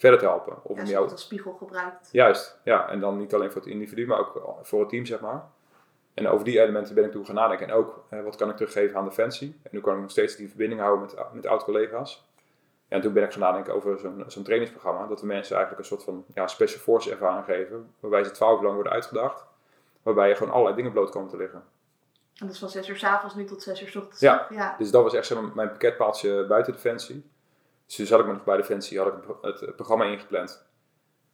[0.00, 0.52] verder te helpen.
[0.52, 2.08] Of Ja, om als jou spiegel gebruikt.
[2.12, 2.88] Juist, ja.
[2.88, 5.48] En dan niet alleen voor het individu, maar ook voor het team, zeg maar.
[6.14, 7.68] En over die elementen ben ik toen gaan nadenken.
[7.68, 9.60] En ook, eh, wat kan ik teruggeven aan Defensie?
[9.62, 12.28] En hoe kan ik nog steeds die verbinding houden met, met oud-collega's?
[12.88, 15.06] En toen ben ik gaan nadenken over zo'n zo'n trainingsprogramma.
[15.06, 17.94] Dat we mensen eigenlijk een soort van ja, special force ervaring geven.
[18.00, 19.44] Waarbij ze twaalf uur lang worden uitgedacht.
[20.02, 21.62] Waarbij je gewoon allerlei dingen bloot komt te liggen.
[22.34, 24.20] En dat is van 6 uur s avonds nu tot 6 uur s ochtends.
[24.20, 24.46] Ja.
[24.50, 24.74] ja.
[24.78, 27.30] Dus dat was echt zeg maar, mijn pakketpaaltje buiten Defensie.
[27.90, 30.68] Dus toen zat ik me nog bij Defensie, had ik het het programma ingepland.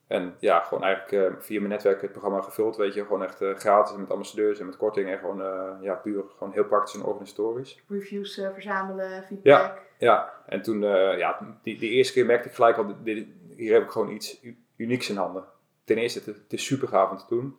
[0.06, 3.02] En ja, gewoon eigenlijk eh, via mijn netwerk het programma gevuld, weet je.
[3.02, 5.08] Gewoon echt eh, gratis met ambassadeurs en met korting.
[5.08, 7.82] En gewoon, eh, ja, puur gewoon heel praktisch en organisatorisch.
[7.88, 9.82] Reviews eh, verzamelen, feedback.
[9.98, 13.72] Ja, en toen, eh, ja, die, die eerste keer merkte ik gelijk al, dit, hier
[13.72, 14.40] heb ik gewoon iets
[14.76, 15.44] unieks in handen.
[15.84, 17.56] Ten eerste, het, het is super gaaf om te doen.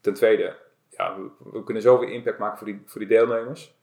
[0.00, 0.56] Ten tweede,
[0.88, 3.74] ja, we, we kunnen zoveel impact maken voor die, voor die deelnemers.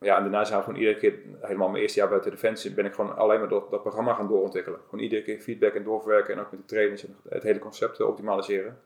[0.00, 2.84] Ja, en daarna zijn we gewoon iedere keer, helemaal mijn eerste jaar buiten Defensie, ben
[2.84, 4.80] ik gewoon alleen maar dat, dat programma gaan doorontwikkelen.
[4.84, 8.00] Gewoon iedere keer feedback en doorverwerken en ook met de trainers en het hele concept
[8.00, 8.78] eh, optimaliseren.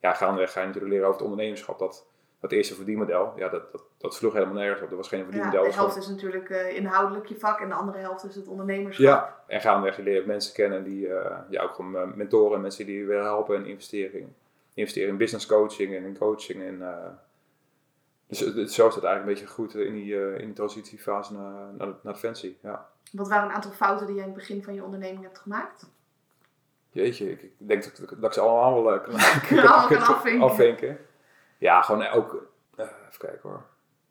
[0.00, 1.78] Ja, gaandeweg ga je natuurlijk leren over het ondernemerschap.
[1.78, 2.06] Dat,
[2.40, 4.90] dat eerste verdienmodel, ja, dat, dat, dat sloeg helemaal nergens op.
[4.90, 5.60] Er was geen Ja, verdienmodel.
[5.60, 8.34] de dat was helft is natuurlijk eh, inhoudelijk je vak en de andere helft is
[8.34, 9.06] het ondernemerschap.
[9.06, 12.86] Ja, en gaandeweg je leert mensen kennen die eh, ja, ook gewoon mentoren en mensen
[12.86, 14.34] die je willen helpen en investeren.
[14.74, 16.62] Investeren in business coaching en in coaching.
[16.62, 16.82] En,
[18.30, 21.52] dus het- zo het eigenlijk een beetje goed in die, eh, in die transitiefase naar,
[21.78, 22.58] naar, naar Defensie.
[22.62, 22.88] Ja.
[23.12, 25.90] Wat waren een aantal fouten die jij in het begin van je onderneming hebt gemaakt?
[26.90, 29.14] Jeetje, ik, ik denk dat, dat ik ze allemaal wel eh, kan,
[29.58, 30.42] Allemaal kan afvinken.
[30.48, 30.98] afvinken.
[31.58, 33.62] Ja, gewoon ook, eh, even kijken hoor.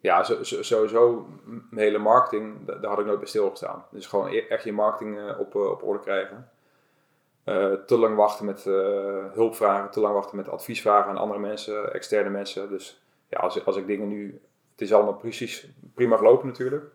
[0.01, 3.85] Ja, zo- zo- sowieso mijn hele marketing, da- daar had ik nooit bij stilgestaan.
[3.91, 6.49] Dus gewoon e- echt je marketing eh, op, eh, op orde krijgen.
[7.43, 8.73] Eh, te lang wachten met eh,
[9.33, 12.69] hulpvragen, te lang wachten met adviesvragen aan andere mensen, externe mensen.
[12.69, 16.85] Dus ja, als, als ik dingen nu, het is allemaal precies prima gelopen natuurlijk.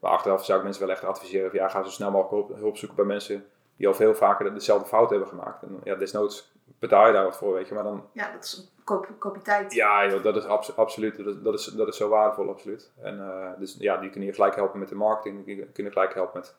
[0.00, 2.60] Maar achteraf zou ik mensen wel echt adviseren van ja, ga zo snel mogelijk hulp,
[2.60, 5.62] hulp zoeken bij mensen die al veel vaker dezelfde fout hebben gemaakt.
[5.62, 7.74] En ja, desnoods betaal je daar wat voor, weet je.
[7.74, 9.72] Maar dan, Ja, dat is koop, koop je tijd.
[9.72, 11.16] ja, joh, dat is abs- absoluut.
[11.16, 12.90] Dat is, dat, is, dat is zo waardevol, absoluut.
[13.02, 15.44] En eh, dus ja, die kunnen je gelijk helpen met de marketing.
[15.44, 16.54] Die kunnen gelijk helpen met,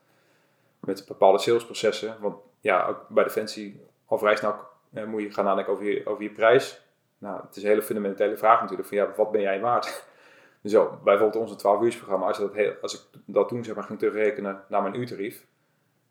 [0.79, 2.17] met bepaalde salesprocessen.
[2.19, 4.55] Want ja, ook bij Defensie al vrij snel
[4.93, 6.82] eh, moet je gaan nadenken over je, over je prijs.
[7.23, 8.87] Nou, het is een hele fundamentele vraag natuurlijk.
[8.87, 10.05] Van ja, wat ben jij waard?
[10.63, 12.27] Zo, bijvoorbeeld onze 12 uursprogramma.
[12.27, 15.45] Als, je dat heel, als ik dat toen zeg maar, ging terugrekenen naar mijn uurtarief.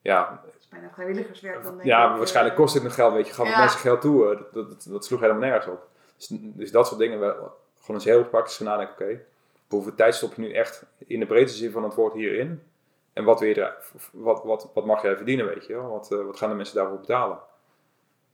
[0.00, 3.12] Ja, Dat is bijna vrijwilligerswerk dan denk ja, ik, waarschijnlijk eh, kost het nog geld,
[3.12, 3.32] weet je.
[3.32, 3.58] Gaat Ja.
[3.58, 4.30] mensen geld toe?
[4.32, 5.88] eh, Dat, dat, dat sloeg helemaal nergens op.
[6.16, 7.32] Dus, dus dat soort dingen, wel,
[7.80, 8.94] gewoon eens heel praktisch gaan nadenken.
[9.06, 9.20] Oké,
[9.68, 12.62] hoeveel tijd stop je nu echt in de breedste zin van het woord hierin?
[13.12, 13.72] En wat, wil je
[14.12, 15.90] wat, wat, wat mag jij verdienen, weet je wel?
[15.90, 17.38] Wat, eh, wat gaan de mensen daarvoor betalen?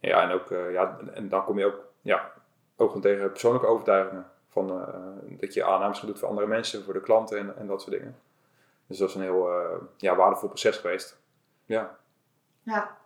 [0.00, 2.32] Ja, en, ook, eh, ja, en dan kom je ook, ja,
[2.78, 4.26] ook gewoon tegen persoonlijke overtuigingen.
[4.48, 7.66] Van, eh, dat je aannames gaat doen voor andere mensen, voor de klanten en, en
[7.66, 8.16] dat soort dingen.
[8.86, 11.18] Dus dat is een heel eh, ja, waardevol proces geweest.
[11.64, 11.96] Ja.
[12.62, 12.96] Ja.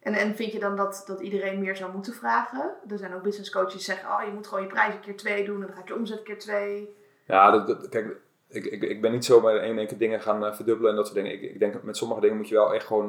[0.00, 2.74] En, en vind je dan dat, dat iedereen meer zou moeten vragen?
[2.90, 5.16] Er zijn ook business coaches die zeggen, oh, je moet gewoon je prijs een keer
[5.16, 6.96] twee doen en dan gaat je omzet keer twee.
[7.24, 8.16] Ja, dat, dat- kijk,
[8.48, 11.06] ik, ik, ik ben niet zo bij één keer dingen gaan eh, verdubbelen en dat
[11.06, 11.32] soort dingen.
[11.32, 13.08] Ik, ik denk met sommige dingen moet je wel echt gewoon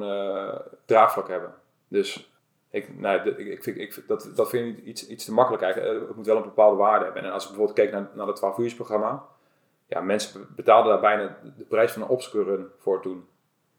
[0.85, 1.53] draagvlak hebben.
[1.87, 2.31] Dus
[2.69, 5.93] ik, nee, dat- ik, vind, ik, dat, dat vind ik iets, iets te makkelijk eigenlijk.
[6.01, 7.23] Eh, Het moet wel een bepaalde waarde hebben.
[7.23, 9.25] En als ik bijvoorbeeld keek naar, naar het 12 uursprogramma,
[9.87, 13.27] ja, mensen betaalden daar bijna de prijs van een obstacle run voor toen.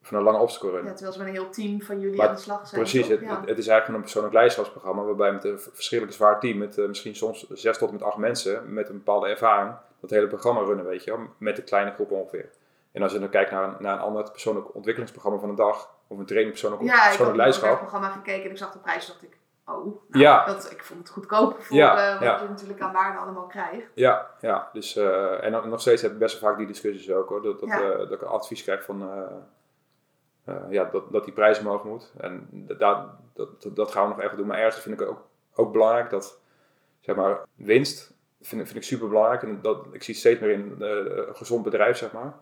[0.03, 0.85] Van een lange obstacle run.
[0.85, 2.81] Ja, terwijl ze met een heel team van jullie Maar aan de slag zijn.
[2.81, 3.40] Precies, het, ja.
[3.40, 6.87] het, het is eigenlijk een persoonlijk leiderschapsprogramma waarbij met een verschrikkelijk zwaar team, met eh,
[6.87, 10.85] misschien soms zes tot met acht mensen, met een bepaalde ervaring, dat hele programma runnen,
[10.87, 12.50] weet je wel, met een kleine groep ongeveer.
[12.92, 15.90] En als je dan kijkt naar een, naar een ander persoonlijk ontwikkelingsprogramma van een dag,
[16.11, 17.88] of een training persoonlijk, ja, ik heb persoonlijk naar het leiderschap.
[17.88, 20.46] programma gekeken en ik zag de prijs dacht ik, oh, nou, Ja.
[20.46, 23.87] dat, ik vond het goedkoop voor Ja, eh, wat je natuurlijk aan waarde allemaal krijgt.
[23.94, 27.29] Ja, ja, dus, eh, en nog steeds heb ik best wel vaak die discussies ook
[27.29, 29.11] hoor, dat, dat, eh, dat ik advies krijg van,
[30.70, 32.12] ja, dat, dat die prijs omhoog moet.
[32.16, 35.73] En dat, dat, dat gaan we nog even doen, maar ergens vind ik ook, ook
[35.73, 36.40] belangrijk dat,
[37.01, 39.42] zeg maar, winst vind, vind ik super belangrijk.
[39.42, 42.35] En dat, ik zie steeds meer in een gezond bedrijf, zeg maar.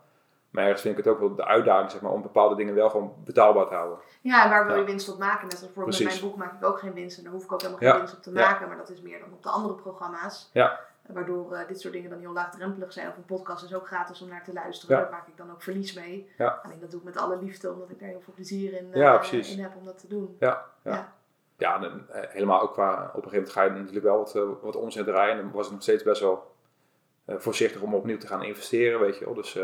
[0.49, 2.89] Maar ergens vind ik het ook wel de uitdaging, zeg maar, om bepaalde dingen wel
[2.89, 3.97] gewoon betaalbaar te houden.
[4.21, 4.79] Ja, en waar wil Ja.
[4.81, 5.43] je winst op maken?
[5.43, 6.21] Net als bijvoorbeeld met Precies.
[6.21, 7.89] mijn boek maak ik ook geen winst en daar hoef ik ook helemaal Ja.
[7.89, 10.49] geen winst op te maken, maar dat is meer dan op de andere programma's.
[10.53, 10.79] Ja.
[11.07, 13.07] Waardoor eh, dit soort dingen dan heel laagdrempelig zijn.
[13.07, 14.95] Of een podcast is ook gratis om naar te luisteren.
[14.95, 15.01] Ja.
[15.01, 16.29] Daar maak ik dan ook verlies mee.
[16.37, 16.59] Ja.
[16.63, 19.51] Alleen dat doe ik met alle liefde, omdat ik daar heel veel plezier in, eh,
[19.51, 20.35] in heb om dat te doen.
[20.39, 20.91] Ja, ja.
[20.91, 21.13] Ja.
[21.57, 21.81] ja.
[21.83, 24.75] en, eh, helemaal ook qua, op een gegeven moment ga je natuurlijk wel wat, wat
[24.75, 25.35] omzet draaien.
[25.35, 26.55] En dan was ik nog steeds best wel
[27.27, 29.33] voorzichtig om opnieuw te gaan investeren, weet je wel.
[29.33, 29.59] Dus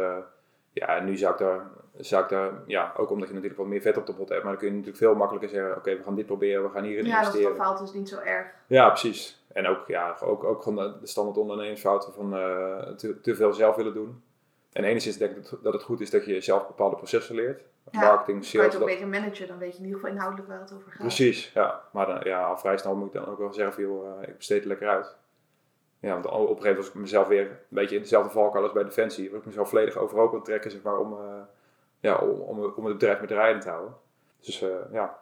[0.76, 1.62] ja, en nu zou ik daar,
[1.98, 4.42] zou ik daar, ja, ook omdat je natuurlijk wat meer vet op de pot hebt,
[4.44, 6.84] maar dan kun je natuurlijk veel makkelijker zeggen, oké, we gaan dit proberen, we gaan
[6.84, 7.56] hierin Ja, investeren.
[7.56, 8.48] dan fout is, niet zo erg.
[8.68, 9.44] Ja, precies.
[9.54, 13.76] En ook, ja, ook, ook gewoon de, standaard ondernemersfouten van eh, te, te veel zelf
[13.76, 14.24] willen doen.
[14.72, 17.62] En enigszins denk ik dat het goed is dat je zelf bepaalde processen leert.
[17.92, 18.66] Ja, Marketing, Kan je sales.
[18.66, 20.74] het ook dat- een beetje managen, dan weet je in ieder geval inhoudelijk waar het
[20.74, 20.98] over gaat.
[21.00, 21.82] Precies, ja.
[21.92, 24.28] Maar dan, ja, al vrij snel moet ik dan ook wel zeggen van, joh, eh,
[24.28, 25.16] ik besteed het lekker uit.
[26.06, 28.64] Ja, want op een gegeven moment was ik mezelf weer een beetje in dezelfde valkuil
[28.64, 29.30] als bij Defensie.
[29.30, 31.42] Was ik mezelf volledig overhoop aan het trekken, zeg maar, om, eh,
[32.00, 33.94] ja, om, om, om het bedrijf met de rijden te houden.
[34.42, 35.18] Dus eh, ja,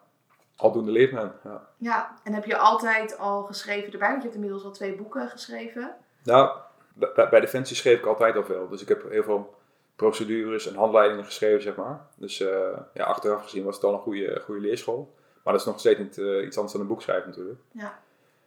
[0.56, 1.34] aldoende leert men.
[1.44, 1.68] Ja.
[1.78, 4.08] Ja, en heb je altijd al geschreven erbij?
[4.08, 5.96] Want je hebt inmiddels al twee boeken geschreven.
[6.24, 6.58] Nou,
[6.94, 8.68] bij, bij Defensie schreef ik altijd al veel.
[8.68, 9.54] Dus ik heb heel veel
[9.96, 12.06] procedures en handleidingen geschreven, zeg maar.
[12.16, 15.14] Dus eh, ja, achteraf gezien was het al een goede, goede leerschool.
[15.44, 17.60] Maar dat is nog steeds niet iets anders dan een boek schrijven natuurlijk.
[17.72, 18.00] Ja.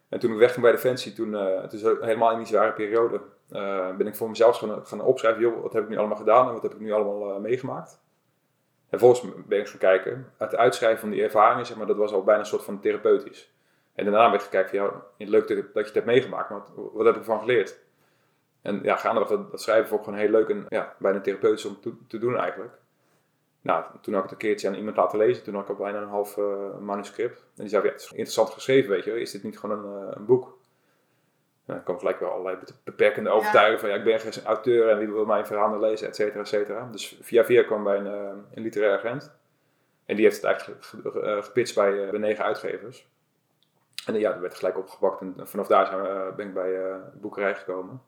[0.09, 3.21] En toen ik wegging bij Defensie, toen, eh, het is helemaal in die zware periode,
[3.49, 6.47] eh, ben ik voor mezelf gaan, gaan opschrijven, joh, wat heb ik nu allemaal gedaan
[6.47, 7.99] en wat heb ik nu allemaal eh, meegemaakt.
[8.89, 12.13] En volgens ben ik gaan kijken, het uitschrijven van die ervaringen, zeg maar, dat was
[12.13, 13.53] al bijna een soort van therapeutisch.
[13.95, 17.05] En daarna gaan kijken van, ja, leuk dat, je het hebt meegemaakt, maar wat, wat
[17.05, 17.79] heb ik ervan geleerd?
[18.61, 21.65] En ja, gaandeweg dat, dat schrijven vond ik gewoon heel leuk en ja, bijna therapeutisch
[21.65, 22.73] om te doen eigenlijk.
[23.67, 25.43] Nou, toen had ik het een keertje aan iemand laten lezen.
[25.43, 27.39] Toen had ik al bijna een half eh, manuscript.
[27.39, 29.19] En die zei, ja, het is interessant geschreven, weet je.
[29.21, 30.43] Is dit niet gewoon een, eh, een boek?
[30.45, 34.89] Nou, dan kwam gelijk wel allerlei be- beperkende overtuigingen van, ja, ik ben geen auteur
[34.89, 36.89] en wie wil mijn verhalen lezen, et cetera, et cetera.
[36.91, 39.31] Dus via via kwam bij een, eh, een literair agent.
[40.05, 43.07] En die heeft het eigenlijk ge- ge- gepitcht bij, bij negen uitgevers.
[44.05, 45.21] En ja, dat werd gelijk opgepakt.
[45.21, 48.01] En vanaf daar zijn we, ben ik bij de boekerij gekomen.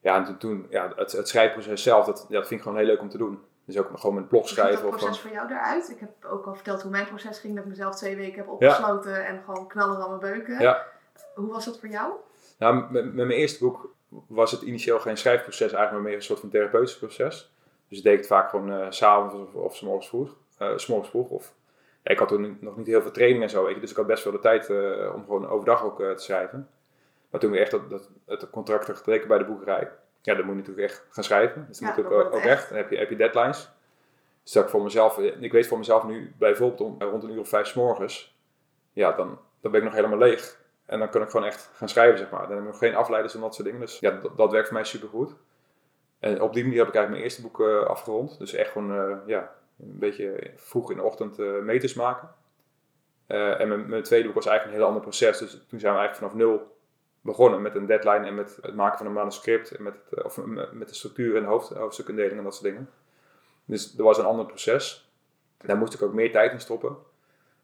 [0.00, 3.00] Ja, en toen, ja, het, het schrijfproces zelf, dat, dat vind ik gewoon heel leuk
[3.00, 3.42] om te doen.
[3.64, 4.82] Dus ook gewoon met blog Hoe ziet schrijven.
[4.82, 5.90] dat Of proces gewoon, voor jou eruit?
[5.90, 7.54] Ik heb ook al verteld hoe mijn proces ging.
[7.54, 10.60] Dat ik mezelf twee weken heb opgesloten en gewoon knallen aan mijn beuken.
[10.60, 10.86] Ja.
[11.34, 12.12] Hoe was dat voor jou?
[12.58, 13.94] nou, met, met mijn eerste boek
[14.26, 17.52] was het initieel geen schrijfproces, eigenlijk maar meer een soort van therapeutisch proces.
[17.88, 20.36] Dus ik deed het vaak gewoon s s'avonds of, of 's morgens vroeg.
[20.58, 21.54] eh, 's morgens vroeg of,
[22.02, 23.96] ja, ik had toen nog niet heel veel training en zo, weet je, dus ik
[23.96, 26.68] had best wel de tijd eh, om gewoon overdag ook te schrijven.
[27.30, 29.90] Maar toen we echt dat, dat, het contract had getekend bij de boekerij,
[30.22, 31.64] ja, dan moet je natuurlijk echt gaan schrijven.
[31.68, 32.68] Dus dan Ja, moet ook, ook echt.
[32.68, 33.70] Dan heb je, heb je deadlines.
[34.42, 37.30] Dus dat ik voor mezelf, ik weet voor mezelf nu bijvoorbeeld om eh, rond een
[37.30, 38.36] uur of vijf 's morgens,
[38.92, 40.60] ja, dan, dan ben ik nog helemaal leeg.
[40.86, 42.40] En dan kan ik gewoon echt gaan schrijven, zeg maar.
[42.40, 43.80] Dan heb ik nog geen afleiders en dat soort dingen.
[43.80, 45.34] Dus ja, dat, dat werkt voor mij supergoed.
[46.18, 48.38] En op die manier heb ik eigenlijk mijn eerste boek eh, afgerond.
[48.38, 52.28] Dus echt gewoon, eh, ja, een beetje vroeg in de ochtend eh, meters maken.
[53.26, 55.38] Eh, en mijn, mijn tweede boek was eigenlijk een heel ander proces.
[55.38, 56.76] Dus toen zijn we eigenlijk vanaf nul
[57.22, 59.70] begonnen met een deadline en met het maken van een manuscript.
[59.70, 62.64] En met, het, eh, of met met de structuur en hoofd, hoofdstukindeling en dat soort
[62.64, 62.90] dingen.
[63.64, 65.10] Dus dat was een ander proces.
[65.58, 66.96] Daar moest ik ook meer tijd in stoppen.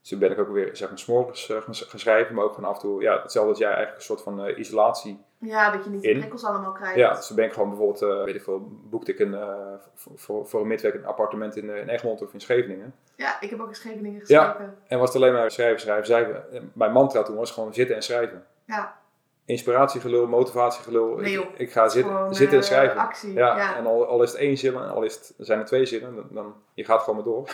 [0.00, 2.34] Dus toen ben ik ook weer, zeg maar, s'morgens uh, gaan, schrijven.
[2.34, 4.58] Maar ook gewoon af en toe, ja, hetzelfde als jij, eigenlijk een soort van eh,
[4.58, 5.24] isolatie.
[5.38, 6.96] Ja, dat je niet de prikkels allemaal krijgt.
[6.96, 9.74] Ja, dus toen ben ik gewoon bijvoorbeeld, eh, weet ik veel, boekte ik een, eh,
[9.94, 12.94] voor, voor, een midweek een appartement in, eh, in Egmond of in Scheveningen.
[13.16, 14.44] Ja, ik heb ook in Scheveningen Ja.
[14.44, 14.76] geschreven.
[14.86, 16.52] En was het alleen maar schrijven, schrijven, schrijven.
[16.52, 18.46] En Mijn mantra toen was gewoon zitten en schrijven.
[18.64, 18.98] Ja,
[19.48, 21.16] Inspiratiegelul, motivatiegelul.
[21.16, 22.96] Nee, ik, ik ga zitten, gewoon zitten en eh, schrijven.
[22.98, 23.32] actie.
[23.32, 25.86] Ja, Ja, en al, al is het één zin al is het, zijn er twee
[25.86, 27.46] zinnen, dan, dan je gaat gewoon maar door.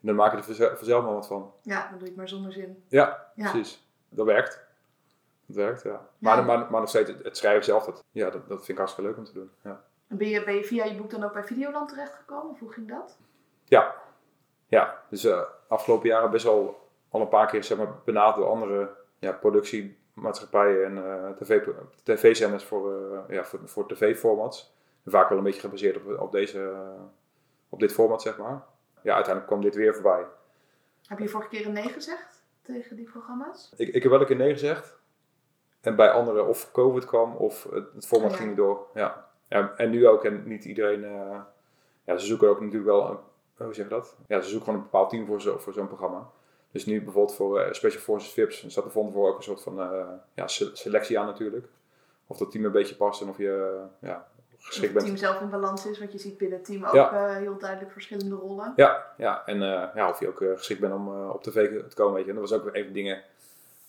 [0.00, 1.52] En dan maak je er vanzelf maar wat van.
[1.62, 2.84] ja, dan doe je het maar zonder zin.
[2.88, 3.50] Ja, Ja.
[3.50, 3.86] precies.
[4.08, 4.64] Dat werkt.
[5.46, 6.08] Dat werkt, ja.
[6.18, 6.40] Ja.
[6.40, 9.18] Maar, nog steeds, het, het schrijven zelf, dat, ja, dat, dat vind ik hartstikke leuk
[9.18, 9.50] om te doen.
[9.64, 9.84] Ja.
[10.08, 12.50] En ben je, ben je via je boek dan ook bij Videoland terechtgekomen?
[12.50, 13.18] Of hoe ging dat?
[13.64, 13.94] Ja,
[14.66, 15.02] ja.
[15.10, 18.90] dus eh, afgelopen jaren best wel al een paar keer zeg maar, benaderd door andere
[19.18, 19.32] ja,
[20.16, 21.60] productiemaatschappijen en eh, TV,
[22.02, 24.74] tv-zenders voor, eh, ja, voor, voor tv-formats.
[25.04, 27.02] Vaak wel een beetje gebaseerd op, op, deze, eh,
[27.68, 28.64] op dit format, zeg maar.
[29.02, 30.24] Ja, uiteindelijk kwam dit weer voorbij.
[31.06, 33.72] Heb je vorige keer een nee gezegd tegen die programma's?
[33.76, 34.94] Ik, ik heb wel een keer nee gezegd.
[35.80, 38.36] En bij anderen of COVID kwam of het, het format Oh, ja.
[38.36, 38.86] ging niet door.
[38.94, 39.26] Ja.
[39.48, 39.74] ja.
[39.76, 40.24] En nu ook.
[40.24, 41.00] En niet iedereen...
[42.04, 43.10] ja, ze zoeken ook natuurlijk wel...
[43.10, 43.18] Een,
[43.64, 44.16] hoe zeg je dat?
[44.26, 46.30] Ja, ze zoeken gewoon een bepaald team voor, zo, voor zo'n programma.
[46.76, 49.62] Dus nu bijvoorbeeld voor eh, Special Forces VIPs zat er van tevoren ook een soort
[49.62, 50.00] van eh,
[50.34, 51.66] ja, se- selectie aan natuurlijk.
[52.26, 55.04] Of dat team een beetje past en of je eh, ja, Of geschikt het bent.
[55.06, 57.28] team zelf in balans is, want je ziet binnen het team ook Ja.
[57.34, 58.72] heel duidelijk verschillende rollen.
[58.76, 59.42] Ja, ja.
[59.46, 59.58] en
[59.94, 62.30] ja, of je ook geschikt bent om op tv te komen, weet je.
[62.30, 63.22] En dat was ook even dingen...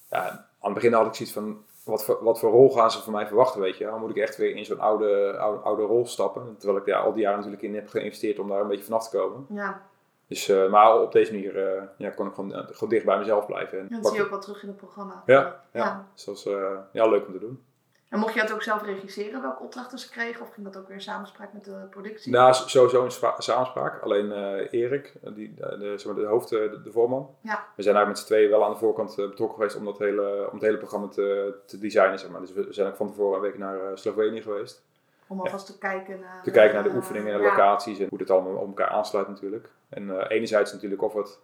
[0.09, 3.01] Ja, aan het begin had ik zoiets van, wat voor, wat voor rol gaan ze
[3.01, 3.85] van mij verwachten, weet je.
[3.85, 6.55] Dan moet ik echt weer in zo'n oude, oude, oude rol stappen.
[6.57, 9.09] Terwijl ik daar al die jaren natuurlijk in heb geïnvesteerd om daar een beetje vanaf
[9.09, 9.45] te komen.
[9.49, 9.81] Ja,
[10.27, 13.17] Dus, eh, maar op deze manier eh, ja, kon ik gewoon, eh, gewoon dicht bij
[13.17, 13.79] mezelf blijven.
[13.79, 15.23] En Ja, dat zie je ook wel terug in het programma.
[15.25, 15.61] Ja, ja.
[15.71, 16.07] Ja.
[16.13, 17.65] Dus dat was eh, ja, leuk om te doen.
[18.09, 20.41] En mocht je het ook zelf regisseren, welke opdrachten ze kregen?
[20.41, 22.31] Of ging dat ook weer in samenspraak met de productie?
[22.31, 24.01] Nou, sowieso een spa- samenspraak.
[24.01, 24.31] Alleen
[24.71, 27.35] Erik, die, de, de, hoofd, de, de voorman.
[27.41, 27.65] Ja.
[27.75, 30.47] We zijn eigenlijk met z'n tweeën wel aan de voorkant betrokken geweest om, dat hele,
[30.47, 32.19] om het hele programma te, te designen.
[32.19, 32.41] Zeg maar.
[32.41, 34.83] Dus we zijn ook van tevoren een week naar Slovenië geweest.
[35.27, 36.43] Om alvast te kijken naar...
[36.43, 37.49] Te kijken naar de eh, oefeningen en de ja.
[37.49, 39.69] locaties en hoe het allemaal op elkaar aansluit natuurlijk.
[39.89, 41.39] En eh, enerzijds natuurlijk of het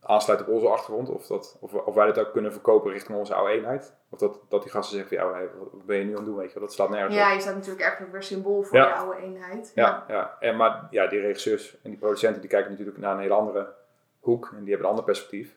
[0.00, 1.08] aansluit op onze achtergrond.
[1.08, 3.94] Of, dat, of, of wij dat ook kunnen verkopen richting onze oude eenheid.
[4.08, 6.36] Of dat, dat die gasten zeggen van, ja, wat ben je nu aan het doen,
[6.36, 6.60] weet je.
[6.60, 7.34] Dat slaat nergens Ja, op.
[7.34, 8.86] je staat natuurlijk echt weer symbool voor Ja.
[8.86, 9.72] je oude eenheid.
[9.74, 10.36] Ja, ja.
[10.40, 13.72] En, maar ja, die regisseurs en die producenten die kijken natuurlijk naar een hele andere
[14.20, 14.50] hoek.
[14.52, 15.56] En die hebben een ander perspectief.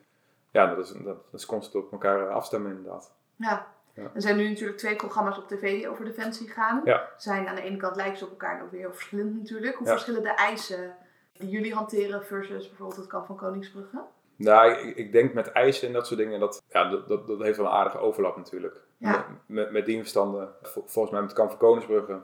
[0.50, 3.12] Ja, dat is, dat, dat is constant op elkaar afstemmen inderdaad.
[3.36, 3.66] Ja.
[3.98, 4.10] Ja.
[4.14, 6.80] Er zijn nu natuurlijk twee programma's op tv die over defensie gaan.
[6.84, 7.08] Ja.
[7.16, 9.76] Zijn aan de ene kant lijken ze op elkaar ook weer heel verschillend natuurlijk.
[9.76, 9.92] Hoe Ja.
[9.92, 10.94] verschillen de eisen
[11.32, 14.00] die jullie hanteren versus bijvoorbeeld het kamp van Koningsbrugge?
[14.36, 17.42] Nou, ik, ik denk met eisen en dat soort dingen, dat, ja, dat, dat, dat
[17.42, 18.76] heeft wel een aardige overlap natuurlijk.
[18.96, 19.10] Ja.
[19.10, 22.20] Met, met, met die verstanden, vol- volgens mij met Kamp van Koningsbrugge,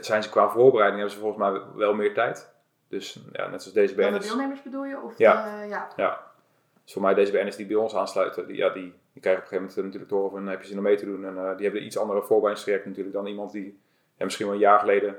[0.00, 2.50] zijn ze qua voorbereiding, hebben ze volgens mij wel meer tijd.
[2.88, 4.26] Dus ja, net zoals deze Dan de BN'ers.
[4.26, 5.00] deelnemers bedoel je?
[5.00, 5.60] Of Ja.
[5.60, 5.88] de- ja.
[5.96, 6.26] Ja.
[6.88, 9.50] Dus voor mij deze BN'ers die bij ons aansluiten, die, ja, die, die krijgen op
[9.50, 11.24] een gegeven moment natuurlijk te horen van heb je zin om mee te doen.
[11.24, 13.80] En eh, die hebben een iets andere voorbereidingstraject natuurlijk dan iemand die
[14.16, 15.16] ja, misschien wel een jaar geleden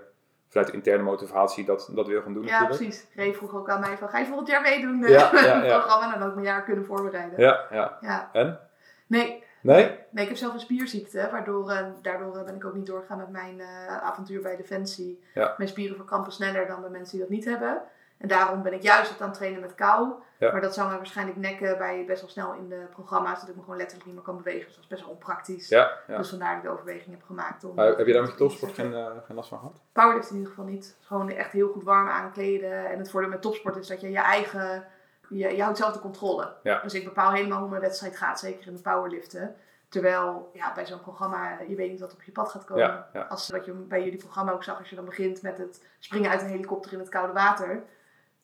[0.48, 2.78] vanuit interne motivatie dat, dat wil gaan doen Ja, natuurlijk.
[2.80, 3.08] precies.
[3.16, 5.60] Ray vroeg ook aan mij van, ga je volgend jaar meedoen eh, Ja, met ja,
[5.60, 6.14] het programma?
[6.14, 7.40] En dan ook mijn jaar kunnen voorbereiden.
[7.40, 7.98] Ja, ja.
[8.02, 8.30] Ja.
[8.34, 8.60] En?
[9.08, 9.98] Nee, Nee?
[10.10, 13.18] nee, ik heb zelf een spierziekte, waardoor, eh, daardoor eh, ben ik ook niet doorgegaan
[13.18, 15.24] met mijn eh, avontuur bij Defensie.
[15.34, 15.54] Ja.
[15.58, 17.82] Mijn spieren verkrampen sneller dan bij mensen die dat niet hebben.
[18.20, 20.12] En daarom ben ik juist wat aan het trainen met kou.
[20.38, 20.52] Ja.
[20.52, 23.56] Maar dat zou mij waarschijnlijk nekken bij best wel snel in de programma's, dat ik
[23.56, 24.66] me gewoon letterlijk niet meer kan bewegen.
[24.66, 25.68] Dus dat is best wel onpraktisch.
[25.68, 26.18] Ja, ja.
[26.18, 27.78] Dus vandaar dat ik de overweging heb gemaakt om...
[27.80, 29.82] Heb je daar met je te topsport geen, eh, geen last van gehad?
[29.92, 30.98] Powerlift in ieder geval niet.
[31.00, 32.90] Gewoon echt heel goed warm aankleden.
[32.90, 34.86] En het voordeel met topsport is dat je je eigen...
[35.30, 36.54] Je, je houdt zelf de controle.
[36.84, 38.40] Dus ik bepaal helemaal hoe mijn wedstrijd gaat.
[38.40, 39.56] Zeker in de powerliften.
[39.90, 43.06] Terwijl ja, bij zo'n programma, je weet niet wat op je pad gaat komen.
[43.30, 46.30] Als wat je bij jullie programma ook zag, als je dan begint met het springen
[46.30, 47.84] uit een helikopter in het koude water.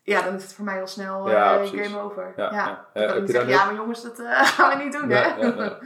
[0.06, 2.34] Ja, dan is het voor mij al snel Ja, eh, game over.
[2.36, 3.20] Ja, Ja, ja.
[3.20, 5.24] Dan ja maar jongens, dat eh, gaan we niet doen hè.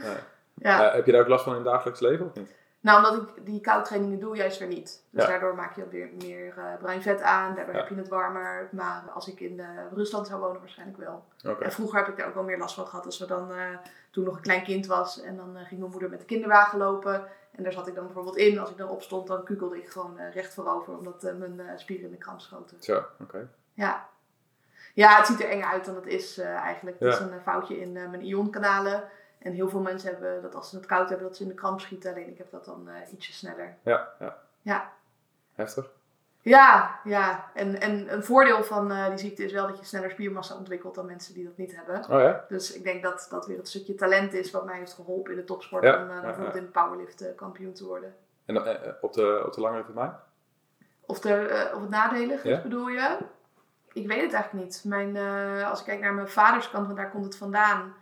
[0.60, 2.54] Eh, heb je daar ook last van in het dagelijks leven of niet?
[2.80, 5.04] Nou, omdat ik die koudtrainingen doe, juist weer niet.
[5.10, 8.68] Dus daardoor maak je weer meer bruin vet aan, daardoor heb je het warmer.
[8.70, 9.62] Maar als ik in
[9.94, 11.24] Rusland zou wonen, waarschijnlijk wel.
[11.60, 13.06] En vroeger heb ik daar ook wel meer last van gehad.
[13.06, 13.52] Als we dan,
[14.10, 17.24] toen nog een klein kind was en dan ging mijn moeder met de kinderwagen lopen.
[17.50, 18.58] En daar zat ik dan bijvoorbeeld in.
[18.58, 22.18] Als ik dan opstond, dan kukelde ik gewoon recht voorover, omdat mijn spieren in de
[22.18, 22.76] kramp schoten.
[22.80, 23.48] Zo, oké.
[23.72, 24.08] Ja.
[24.94, 27.00] Ja, het ziet er enger uit dan het is eh, eigenlijk.
[27.00, 27.14] Het Ja.
[27.14, 29.04] is een eh, foutje in eh, mijn ionkanalen.
[29.38, 31.54] En heel veel mensen hebben dat als ze het koud hebben, dat ze in de
[31.54, 32.12] kramp schieten.
[32.12, 33.76] Alleen ik heb dat dan ietsje sneller.
[33.82, 34.36] Ja, ja.
[34.62, 34.92] Ja.
[35.54, 35.90] Heftig.
[36.42, 37.50] Ja, ja.
[37.54, 41.06] En, en een voordeel van die ziekte is wel dat je sneller spiermassa ontwikkelt dan
[41.06, 41.96] mensen die dat niet hebben.
[42.10, 42.44] Oh ja?
[42.48, 45.38] Dus ik denk dat dat weer het stukje talent is wat mij heeft geholpen in
[45.38, 48.14] de topsport Ja, om eh, ja, bijvoorbeeld in powerlift kampioen te worden.
[48.44, 48.56] En
[49.00, 50.14] op, de, op de langere termijn?
[51.06, 53.16] Of, de, of het nadelig is, bedoel je?
[53.92, 54.82] Ik weet het eigenlijk niet.
[54.84, 57.94] Mijn, eh, als ik kijk naar mijn vaders kant, want daar komt het vandaan.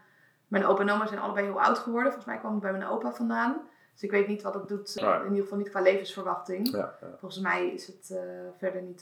[0.47, 2.13] Mijn opa en oma zijn allebei heel oud geworden.
[2.13, 3.61] Volgens mij kwam het bij mijn opa vandaan.
[3.93, 4.97] Dus ik weet niet wat het doet.
[4.97, 5.17] eh, ja.
[5.19, 6.71] In ieder geval niet qua levensverwachting.
[6.71, 6.95] Ja.
[7.01, 7.07] ja.
[7.19, 8.19] Volgens mij is het eh,
[8.59, 9.01] verder niet.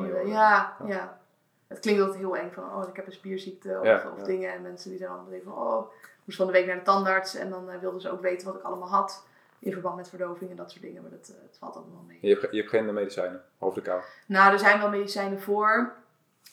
[0.00, 0.26] Mee, hoor.
[0.28, 1.18] Ja, Ja.
[1.66, 4.52] Het klinkt altijd heel eng van, oh, ik heb een spierziekte of, of dingen.
[4.52, 7.34] En mensen die zijn allemaal van, oh, ik moest van de week naar de tandarts.
[7.34, 9.26] En dan wilden ze ook weten wat ik allemaal had.
[9.58, 11.02] In verband met verdoving en dat soort dingen.
[11.02, 12.18] Maar dat, het valt allemaal mee.
[12.20, 14.00] Je hebt, je hebt geen medicijnen over de kou.
[14.26, 15.92] Nou, er zijn wel medicijnen voor.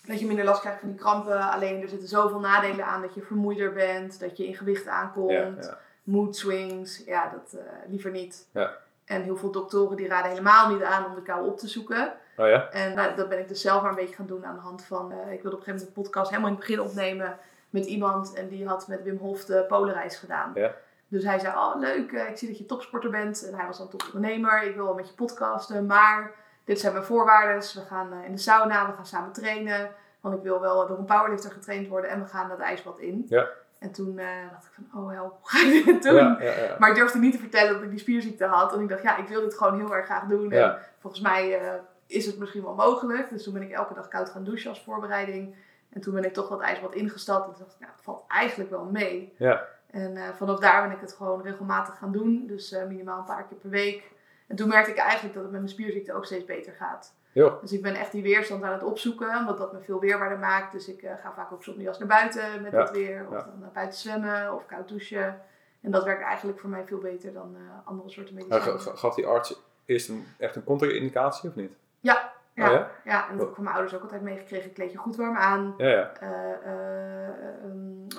[0.06, 1.42] Dat je minder last krijgt van die krampen.
[1.42, 4.20] Alleen er zitten zoveel nadelen aan dat je vermoeider bent.
[4.20, 5.32] Dat je in gewicht aankomt.
[5.32, 5.78] Ja, ja.
[6.04, 7.04] Mood swings.
[7.06, 8.48] Ja, dat eh, liever niet.
[8.52, 8.78] Ja.
[9.06, 12.14] En heel veel doktoren die raden helemaal niet aan om de kou op te zoeken.
[12.38, 12.70] Oh ja?
[12.70, 14.84] En nou, dat ben ik dus zelf maar een beetje gaan doen aan de hand
[14.84, 15.12] van...
[15.12, 17.38] eh, ik wilde op een gegeven moment een podcast helemaal in het begin opnemen
[17.70, 18.34] met iemand.
[18.34, 20.52] En die had met Wim Hof de polenreis gedaan.
[20.54, 20.72] Ja.
[21.08, 23.48] Dus hij zei, oh leuk, eh, ik zie dat je topsporter bent.
[23.48, 24.64] En hij was dan topondernemer.
[24.64, 26.32] Ik wil wel met je podcasten, maar
[26.64, 27.60] dit zijn mijn voorwaarden.
[27.60, 29.92] We gaan eh, in de sauna, we gaan samen trainen.
[30.22, 32.10] Want ik wil wel door een powerlifter getraind worden.
[32.10, 33.26] En we gaan dat ijsbad in.
[33.28, 33.48] Ja.
[33.80, 36.16] En toen eh, dacht ik van, oh help, hoe ga ik dit doen?
[36.16, 36.76] Ja, ja, ja.
[36.80, 38.74] Maar ik durfde niet te vertellen dat ik die spierziekte had.
[38.74, 40.52] En ik dacht, ja, ik wil dit gewoon heel erg graag doen.
[40.52, 41.74] En volgens mij eh,
[42.06, 43.30] is het misschien wel mogelijk.
[43.30, 45.56] Dus toen ben ik elke dag koud gaan douchen als voorbereiding.
[45.90, 47.48] En toen ben ik toch dat ijsbad ingestapt.
[47.48, 49.34] En toen dacht ik, nou, het valt eigenlijk wel mee.
[49.38, 49.66] Ja.
[49.92, 52.44] En vanaf daar ben ik het gewoon regelmatig gaan doen.
[52.48, 54.12] Dus minimaal een paar keer per week.
[54.52, 57.14] En toen merkte ik eigenlijk dat het met mijn spierziekte ook steeds beter gaat.
[57.62, 60.72] Dus ik ben echt die weerstand aan het opzoeken, omdat dat me veel weerbaarder maakt.
[60.72, 63.26] Dus ik eh, ga vaak ook zonder jas naar buiten met Ja, het weer.
[63.30, 63.44] Of ja.
[63.44, 65.42] dan naar buiten zwemmen of koud douchen.
[65.82, 68.80] En dat werkt eigenlijk voor mij veel beter dan eh, andere soorten medicijnen.
[68.80, 71.74] ga- ga- gaf die arts eerst een, echt een contra-indicatie of niet?
[72.00, 72.90] Ja, ja, Oh ja?
[73.04, 73.24] ja?
[73.24, 74.74] en dat heb ik van mijn ouders ook altijd meegekregen.
[74.74, 75.74] Kleed je goed warm aan.
[75.78, 76.12] Ja, ja.
[76.14, 77.30] eh,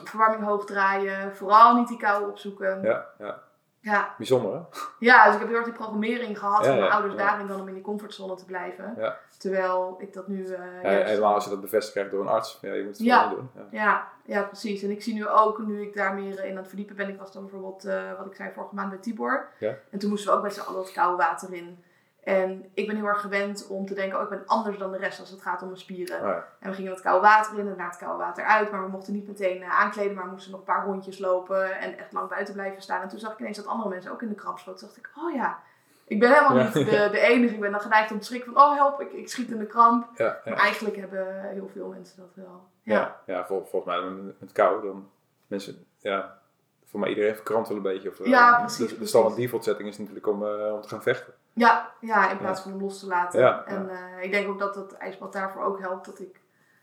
[0.04, 1.36] verwarming hoog draaien.
[1.36, 2.82] Vooral niet die kou opzoeken.
[2.82, 3.42] Ja, ja.
[3.84, 4.60] Ja, Bijzonder hè?
[4.98, 7.46] ja, dus ik heb heel erg die programmering gehad Ja, van mijn ja, ouders daarin
[7.46, 8.96] dan om in die comfortzone te blijven.
[9.38, 10.44] Terwijl ik dat nu...
[10.46, 12.58] eh, Ja, juist- helemaal als je dat bevestigd krijgt door een arts.
[12.60, 13.22] Ja, je moet het Ja.
[13.22, 13.64] gewoon doen.
[13.70, 13.83] Ja.
[13.85, 14.83] Ja, ja, precies.
[14.83, 17.18] En ik zie nu ook, nu ik daar meer in aan het verdiepen ben, ik
[17.18, 19.48] was dan bijvoorbeeld, eh, wat ik zei vorige maand bij Tibor.
[19.58, 19.74] Ja.
[19.90, 21.85] En toen moesten we ook met z'n allen het koude water in.
[22.23, 24.98] En ik ben heel erg gewend om te denken, oh ik ben anders dan de
[24.98, 26.20] rest als het gaat om mijn spieren.
[26.20, 26.44] Oh ja.
[26.58, 28.70] En we gingen het koude water in en naar het koude water uit.
[28.70, 31.79] Maar we mochten niet meteen eh, aankleden, maar we moesten nog een paar rondjes lopen
[31.81, 33.02] en echt lang buiten blijven staan.
[33.02, 34.81] En toen zag ik ineens dat andere mensen ook in de kramp schoten.
[34.81, 35.58] Toen dacht ik, oh ja,
[36.06, 36.64] ik ben helemaal Ja.
[36.64, 37.54] niet de, de enige.
[37.54, 39.66] Ik ben dan geneigd om te schrikken van, oh help, ik, ik schiet in de
[39.66, 40.06] kramp.
[40.14, 40.40] Ja.
[40.44, 42.64] Maar eigenlijk hebben heel veel mensen dat wel.
[42.83, 45.08] Ja, Ja, vol- volgens mij met, kou, dan
[45.46, 46.38] mensen, ja,
[46.85, 48.08] voor mij iedereen verkrampt wel een beetje.
[48.10, 51.02] Of, eh, Ja, precies, De, standaard default setting is natuurlijk om, eh, om te gaan
[51.02, 51.33] vechten.
[51.53, 53.40] Ja, ja, in plaats van hem los te laten.
[53.40, 56.07] Ja, en eh, ik denk ook dat dat ijsbad daarvoor ook helpt.
[56.07, 56.40] Dat ik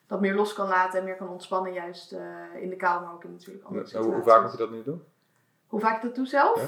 [0.07, 1.73] dat meer los kan laten en meer kan ontspannen.
[1.73, 4.15] Juist eh, in de kou, maar ook in natuurlijk andere Hoe, situaties.
[4.15, 5.03] hoe vaak moet je dat nu doen?
[5.67, 6.61] Hoe vaak ik dat doe zelf?
[6.61, 6.67] Ja.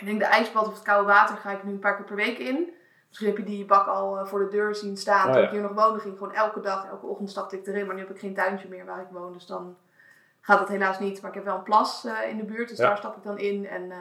[0.00, 2.16] Ik denk de ijsbad of het koude water ga ik nu een paar keer per
[2.16, 2.72] week in.
[3.08, 5.26] Misschien heb je die bak al eh, voor de deur zien staan.
[5.26, 5.46] Oh, Toen ja.
[5.46, 7.86] ik hier nog woonde, ging ik gewoon elke dag, elke ochtend stapte ik erin.
[7.86, 9.32] Maar nu heb ik geen tuintje meer waar ik woon.
[9.32, 9.76] Dus dan
[10.44, 11.20] gaat dat helaas niet.
[11.20, 12.86] Maar ik heb wel een plas eh, in de buurt, dus Ja.
[12.88, 13.66] daar stap ik dan in.
[13.66, 13.98] En eh,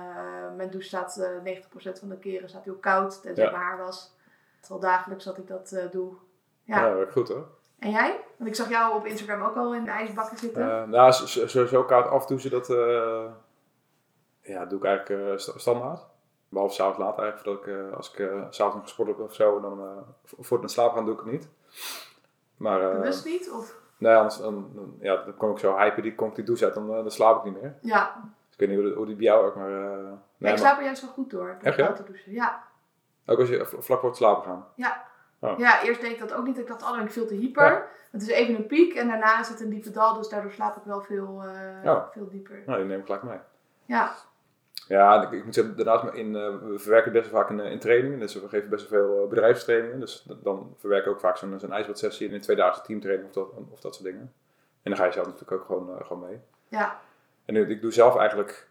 [0.55, 3.51] mijn douche staat eh 90% van de keren staat heel koud, tenzij Ja.
[3.51, 4.15] mijn haar was.
[4.55, 6.13] Het is wel dagelijks dat ik dat eh, doe.
[6.63, 6.85] Ja.
[6.85, 7.47] Ja, werkt goed hoor.
[7.79, 8.19] En jij?
[8.37, 10.61] Want ik zag jou op Instagram ook al in de ijsbakken zitten.
[10.71, 13.23] Eh, nou, zo- zo- sowieso koud afdouchen, dat eh,
[14.41, 16.05] ja, doe ik eigenlijk eh, sta- standaard.
[16.49, 19.33] Behalve s'avonds laat eigenlijk, voordat ik, eh, als ik eh, s'avonds nog gesport heb of
[19.33, 21.47] zo, dan eh, vo- voor het naar slaap gaan doe ik het niet.
[22.57, 23.51] Maar eh, Bewust niet?
[23.51, 23.75] Of?
[24.01, 26.65] Nee, anders dan, dan, ja, dan kom ik zo hypen, die, kom ik die douche
[26.65, 27.75] uit, dan, eh, dan slaap ik niet meer.
[27.81, 28.21] Ja.
[28.23, 29.71] Dus ik weet niet hoe, die- hoe die bij jou ook, maar...
[29.71, 31.57] eh, nee, ik slaap er juist wel goed door.
[31.61, 31.91] Echt, ja?
[31.91, 32.31] douchen.
[32.31, 32.63] Ja.
[33.25, 34.65] ook als je vlak voor het slapen gaan.
[35.39, 35.57] Oh.
[35.59, 36.57] Ja, eerst deed ik dat ook niet.
[36.57, 37.71] Ik dacht, oh, ben ik veel te hyper.
[37.71, 37.85] Ja.
[38.11, 40.13] Het is even een piek en daarna is het een diepe dal.
[40.13, 42.03] Dus daardoor slaap ik wel veel, eh, Oh.
[42.11, 42.63] veel dieper.
[42.65, 43.37] Nou, die neem ik gelijk mee.
[43.85, 44.11] Ja,
[44.91, 47.79] Ja, ik, moet zeggen, daarnaast in, eh, we verwerken best wel vaak in, eh, in
[47.79, 48.19] trainingen.
[48.19, 49.99] Dus we geven best wel veel eh, bedrijfstrainingen.
[49.99, 53.47] Dus dan verwerken we ook vaak zo'n zo'n ijsbadsessie in een tweedaagse teamtraining of dat,
[53.71, 54.33] of dat soort dingen.
[54.81, 56.39] En dan ga je zelf natuurlijk ook gewoon, gewoon mee.
[56.67, 56.99] ja,
[57.45, 58.67] En nu, ik doe zelf eigenlijk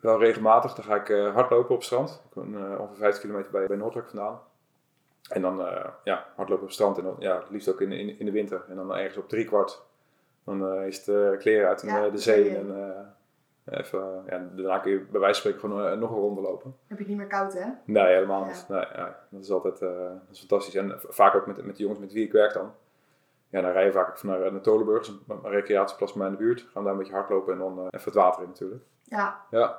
[0.00, 0.74] wel regelmatig.
[0.74, 2.22] Dan ga ik hardlopen op strand.
[2.30, 4.40] Ik eh, ongeveer 50 kilometer bij, bij Noordelijk vandaan.
[5.28, 5.56] En dan
[6.04, 6.98] ja, hardlopen op strand.
[6.98, 8.64] En dan ja, het liefst ook in, in, in de winter.
[8.68, 9.82] En dan ergens op drie kwart.
[10.44, 12.56] Dan is het kleren uit Ja, de zee.
[12.56, 12.66] En
[13.64, 16.40] even, eh, ja, daarna kun je bij wijze van spreken gewoon eh, nog een ronde
[16.40, 16.76] lopen.
[16.86, 17.66] heb je het niet meer koud, hè?
[17.84, 18.46] Nee, helemaal Ja.
[18.46, 18.64] niet.
[18.68, 20.74] Nee, ja, dat is altijd eh, dat is fantastisch.
[20.74, 22.72] En vaak ook met, met de jongens met wie ik werk dan.
[23.48, 26.66] Ja, dan rij je vaak naar, naar Tolenburg, een, recreatieplas bij mij in de buurt.
[26.72, 28.82] Gaan daar een beetje hardlopen en dan eh, even het water in natuurlijk.
[29.04, 29.40] Ja.
[29.50, 29.78] Ja,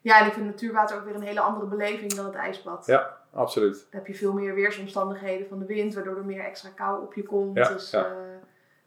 [0.00, 2.86] Ja, en ik vind natuurwater ook weer een hele andere beleving dan het ijsbad.
[2.86, 3.16] Ja.
[3.32, 3.74] absoluut.
[3.90, 7.14] Dan heb je veel meer weersomstandigheden van de wind, waardoor er meer extra kou op
[7.14, 7.56] je komt.
[7.56, 8.06] Ja, dus ja.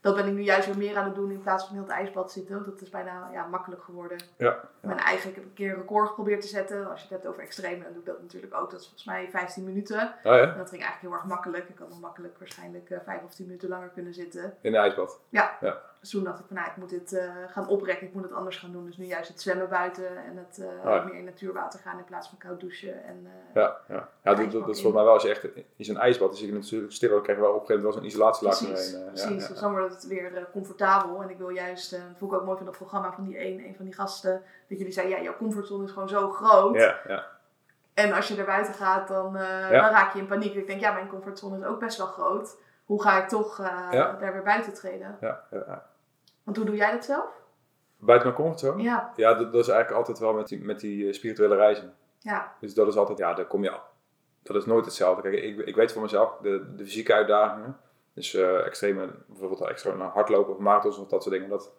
[0.01, 1.91] Dat ben ik nu juist weer meer aan het doen in plaats van heel het
[1.91, 2.53] ijsbad zitten.
[2.53, 4.17] Want dat is bijna ja, makkelijk geworden.
[4.37, 6.89] Ja, En eigenlijk heb ik een keer een record geprobeerd te zetten.
[6.89, 8.71] Als je het hebt over extreem, dan doe ik dat natuurlijk ook.
[8.71, 9.99] Dat is volgens mij 15 minuten.
[9.99, 11.69] Oh ja, En dat ging eigenlijk heel erg makkelijk.
[11.69, 14.53] Ik had nog makkelijk waarschijnlijk eh, 5 of 10 minuten langer kunnen zitten.
[14.61, 15.19] in de ijsbad.
[15.29, 18.07] Dus toen dacht ik van, nou, ik moet dit eh, gaan oprekken.
[18.07, 18.85] Ik moet het anders gaan doen.
[18.85, 21.03] Dus nu juist het zwemmen buiten en het eh, ja.
[21.03, 23.03] meer in natuurwater gaan in plaats van koud douchen.
[23.03, 24.09] En, eh, Ja, ja.
[24.23, 26.39] ja dat, dat, is volgens mij wel als je echt in zo'n ijsbad is.
[26.39, 28.97] Je natuurlijk stil, dan krijg je wel op een gegeven moment wel zo'n isolatielaag Precies,
[29.05, 29.43] precies.
[29.43, 31.21] Ja, Dus dan wordt het weer comfortabel.
[31.21, 33.59] En ik wil juist, dat vond ik ook mooi van dat programma van die een,
[33.65, 34.41] een van die gasten.
[34.67, 36.75] Dat jullie zeiden, ja, jouw comfortzone is gewoon zo groot.
[36.75, 37.25] ja, ja.
[37.93, 40.53] En als je er buiten gaat, dan, dan raak je in paniek.
[40.53, 42.57] Ik denk, ja, mijn comfortzone is ook best wel groot.
[42.89, 44.11] Hoe ga ik toch Ja.
[44.19, 45.17] daar weer buiten treden?
[45.21, 45.85] ja, ja.
[46.43, 47.25] Want hoe doe jij dat zelf?
[47.97, 48.83] Buiten mijn comfortzone?
[48.83, 51.93] Ja, Ja, dat, dat is eigenlijk altijd wel met die, met die eh, spirituele reizen.
[52.19, 53.81] ja, Dus dat is altijd, ja, daar kom je al.
[54.43, 55.21] Dat is nooit hetzelfde.
[55.21, 57.77] Kijk, ik, ik weet voor mezelf, de, de fysieke uitdagingen,
[58.13, 61.73] dus eh extreme, bijvoorbeeld extra hardlopen of marathons of dat soort dingen, dat,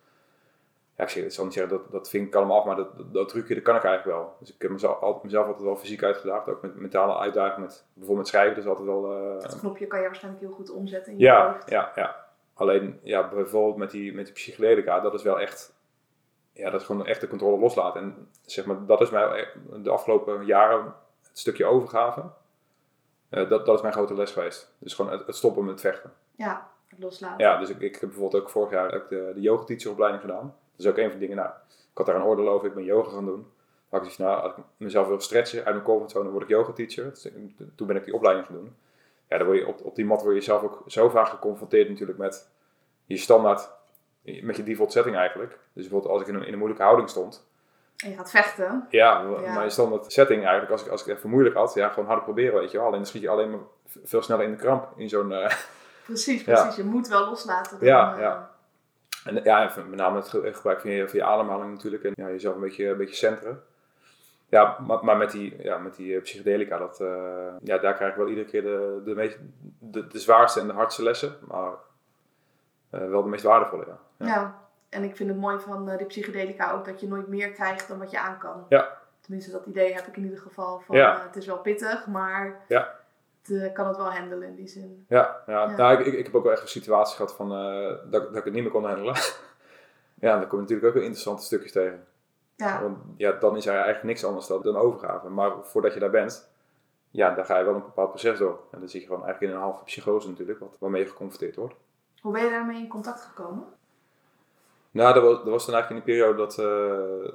[1.01, 2.96] ja, ik, zeg, ik zal niet zeggen dat, dat vind ik allemaal af, maar dat,
[2.96, 4.36] dat, dat trucje, dat kan ik eigenlijk wel.
[4.38, 7.84] Dus ik heb mezelf altijd, mezelf altijd wel fysiek uitgedaagd, ook met mentale uitdagingen, met,
[7.92, 9.12] bijvoorbeeld met schrijven, dat is altijd wel...
[9.12, 11.70] eh, dat knopje kan je waarschijnlijk heel goed omzetten in je ja, hoofd.
[11.70, 12.26] ja, ja.
[12.55, 15.74] Alleen, ja, bijvoorbeeld met die, met die psychedelica, dat is wel echt,
[16.53, 18.03] ja, dat is gewoon echt de controle loslaten.
[18.03, 19.48] En zeg maar, dat is mij
[19.82, 20.84] de afgelopen jaren
[21.28, 22.22] het stukje overgave.
[23.28, 24.74] eh, dat, dat is mijn grote les geweest.
[24.78, 26.12] Dus gewoon het, het stoppen met vechten.
[26.36, 27.44] Ja, het loslaten.
[27.46, 30.55] Ja, dus ik, ik heb bijvoorbeeld ook vorig jaar ook de, de yoga gedaan.
[30.82, 32.74] Dat is ook een van de dingen, nou, ik had daar een oordeel over, ik
[32.74, 33.46] ben yoga gaan doen.
[33.88, 36.50] Had ik zoiets, nou, als ik mezelf wil stretchen uit mijn comfortzone, dan word ik
[36.50, 37.04] yoga teacher.
[37.10, 37.28] Dus,
[37.76, 38.76] toen ben ik die opleiding gaan doen.
[39.28, 41.88] Ja, dan word je op, op die mat word je zelf ook zo vaak geconfronteerd
[41.88, 42.48] natuurlijk met
[43.04, 43.70] je standaard,
[44.42, 45.50] met je default setting eigenlijk.
[45.72, 47.46] Dus bijvoorbeeld als ik in een, in een moeilijke houding stond,
[47.96, 48.86] En je gaat vechten.
[48.90, 49.54] ja, Ja.
[49.54, 52.24] mijn standaard setting eigenlijk, als ik, als ik het even moeilijk had, ja, gewoon harder
[52.24, 52.86] proberen, weet je wel.
[52.86, 53.60] Alleen dan schiet je alleen maar
[54.04, 55.32] veel sneller in de kramp in zo'n...
[55.32, 55.54] eh,
[56.04, 56.54] Precies, Ja.
[56.54, 56.76] precies.
[56.76, 57.78] Je moet wel loslaten.
[57.78, 58.50] Dan, Ja, eh, ja.
[59.24, 62.04] En ja, met name het ge- gebruik van je, van je ademhaling natuurlijk.
[62.04, 63.62] En ja, jezelf een beetje, een beetje centeren.
[64.48, 68.10] Ja, maar, maar met die, ja, met die eh, psychedelica, dat, eh, ja, daar krijg
[68.10, 69.38] ik wel iedere keer de, de, meest,
[69.78, 71.36] de, de zwaarste en de hardste lessen.
[71.48, 71.72] Maar
[72.90, 73.98] eh, wel de meest waardevolle, ja.
[74.18, 74.26] Ja.
[74.26, 74.58] Ja.
[74.88, 77.98] en ik vind het mooi van die psychedelica ook dat je nooit meer krijgt dan
[77.98, 78.66] wat je aan kan.
[78.68, 78.98] Ja.
[79.20, 81.22] Tenminste, dat idee heb ik in ieder geval van Ja.
[81.26, 82.94] het is wel pittig, maar Ja.
[83.51, 85.05] Eh, kan het wel handelen in die zin.
[85.09, 85.70] Ja, ja.
[85.70, 85.76] Ja.
[85.76, 88.36] Nou, ik, ik, ik heb ook wel echt een situatie gehad van, eh, dat, dat
[88.36, 89.14] ik het niet meer kon handelen.
[90.26, 92.05] ja, dan kom je natuurlijk ook weer interessante stukjes tegen.
[92.57, 95.28] Ja, Want ja, dan is er eigenlijk niks anders dan, overgave.
[95.28, 96.51] Maar voordat je daar bent,
[97.11, 98.61] ja, dan ga je wel een bepaald proces door.
[98.70, 101.57] En dan zit je gewoon eigenlijk in een halve psychose natuurlijk, wat, waarmee je geconfronteerd
[101.57, 101.74] wordt.
[102.20, 103.64] hoe ben je daarmee in contact gekomen?
[104.90, 107.32] Nou, dat was, dat was dan eigenlijk in die periode dat, eh,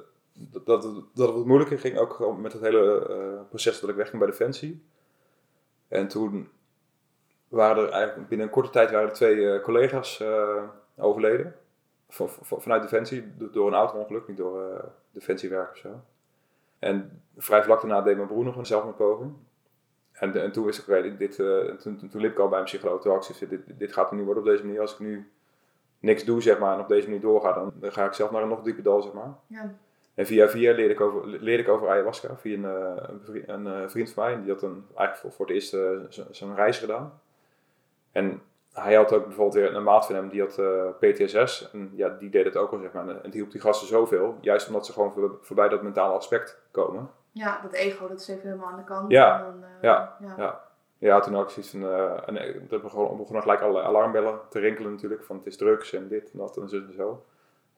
[0.52, 1.98] dat, dat, het- dat het wat moeilijker ging.
[1.98, 4.84] Ook met het hele proces dat ik wegging bij Defensie.
[5.88, 6.48] En toen
[7.48, 10.62] waren er eigenlijk binnen een korte tijd waren er twee eh, collega's eh,
[10.96, 11.54] overleden.
[12.08, 16.00] Van, van- vanuit Defensie, do- door een auto-ongeluk, niet door eh, Defensiewerk of zo.
[16.78, 19.32] En vrij vlak daarna deed mijn broer nog een zelfmoordpoging.
[20.12, 22.48] En, en toen wist ik, oké, dit, dit, en toen, toen, toen liep ik al
[22.48, 23.00] bij een psycholoog.
[23.02, 24.80] Toen ik dit, dit gaat er niet worden op deze manier.
[24.80, 25.30] Als ik nu
[25.98, 28.42] niks doe, zeg maar, en op deze manier doorga, dan, dan ga ik zelf naar
[28.42, 29.34] een nog dieper dal, zeg maar.
[29.46, 29.74] Ja,
[30.16, 33.88] En via via leerde ik over, leerde ik over ayahuasca via een, eh, een, eh,
[33.88, 34.32] vriend van mij.
[34.32, 37.20] En die had een, eigenlijk voor, voor het eerst eh, zo'n reis gedaan.
[38.12, 38.42] En
[38.72, 41.70] hij had ook bijvoorbeeld weer een maat van hem, die had eh, PTSS.
[41.72, 43.08] En ja, die deed het ook al, zeg maar.
[43.08, 44.36] En die hielp die gasten zoveel.
[44.40, 47.10] Juist omdat ze gewoon voor, voorbij dat mentale aspect komen.
[47.32, 49.10] ja dat ego, dat is even helemaal aan de kant.
[49.10, 50.34] Ja, En dan, ja, ja.
[50.36, 50.64] ja.
[50.98, 51.82] Ja, toen had ik zoiets van...
[52.26, 52.36] en
[52.70, 55.22] er begon- begonnen gelijk alle alarmbellen te rinkelen natuurlijk.
[55.24, 57.24] Van het is drugs en dit en dat en zo en zo.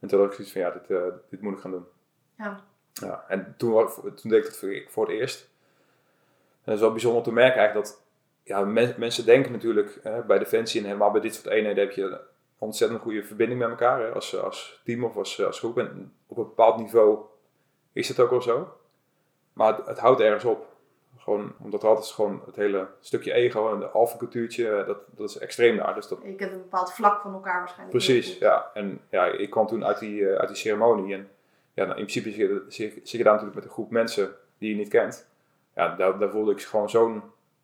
[0.01, 1.87] En toen had ik zoiets van, ja, dit, dit moet ik gaan doen.
[2.39, 2.61] Ja.
[2.93, 5.41] Ja, en toen, toen deed ik dat voor, voor het eerst.
[6.55, 8.03] En dat is wel bijzonder om te merken eigenlijk dat...
[8.43, 11.93] Ja, men- mensen denken natuurlijk eh, bij Defensie en helemaal bij dit soort eenheden heb
[11.95, 12.19] je een
[12.59, 14.01] ontzettend goede verbinding met elkaar.
[14.01, 15.79] Hè, als, als team of als, als groep.
[15.79, 17.19] En op een bepaald niveau
[17.93, 18.77] is het ook wel zo.
[19.53, 20.77] Maar het, het houdt ergens op.
[21.19, 25.29] Gewoon, omdat er altijd gewoon het hele stukje ego en de alfa-cultuurtje, eh, dat, dat
[25.29, 25.95] is extreem daar.
[25.95, 27.91] Dus dat, Je kent een bepaald vlak van elkaar waarschijnlijk.
[28.05, 28.71] Precies, ja.
[28.75, 31.15] En ja, ik kwam toen uit die, eh, uit die ceremonie.
[31.15, 31.31] En
[31.79, 33.91] ja, nou, in principe zit je, zit, je- zit je daar natuurlijk met een groep
[33.91, 35.29] mensen die je niet kent.
[35.75, 37.23] Ja, daar, daar voelde ik gewoon zo'n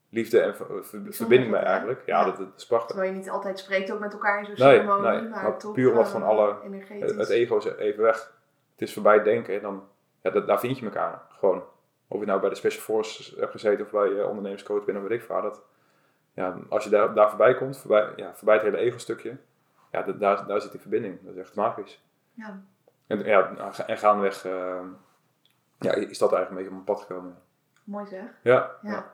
[0.08, 2.02] liefde en ver- ver- verbinding mee eigenlijk.
[2.06, 2.24] Ja, Ja.
[2.24, 2.88] Dat, dat is prachtig.
[2.90, 5.58] Terwijl je niet altijd spreekt ook met elkaar in zo'n Nee, ceremonie, nee, maar, maar
[5.58, 6.56] toch puur omdat eh, gewoon alle-.
[6.88, 8.32] Het, het ego is even weg.
[8.72, 9.62] Het is voorbij denken.
[9.62, 9.88] Dan,
[10.20, 11.62] ja, dat, daar vind je elkaar gewoon.
[12.08, 15.02] Of je nou bij de Special Forces hebt gezeten of bij eh, ondernemerscoach bent of
[15.04, 15.42] weet ik veel.
[15.42, 15.62] Dat,
[16.34, 19.36] ja, als je daar, daar voorbij komt, voorbij, ja, voorbij het hele ego-stukje,
[19.92, 21.18] ja, dat- daar, daar zit die verbinding.
[21.22, 22.02] Dat is echt magisch.
[22.32, 22.62] Ja.
[23.06, 23.50] En, ja,
[23.86, 24.80] en gaandeweg uh,
[25.78, 27.36] ja, is dat eigenlijk een beetje op mijn pad gekomen.
[27.84, 28.24] Mooi zeg.
[28.42, 29.12] Ja, Ja.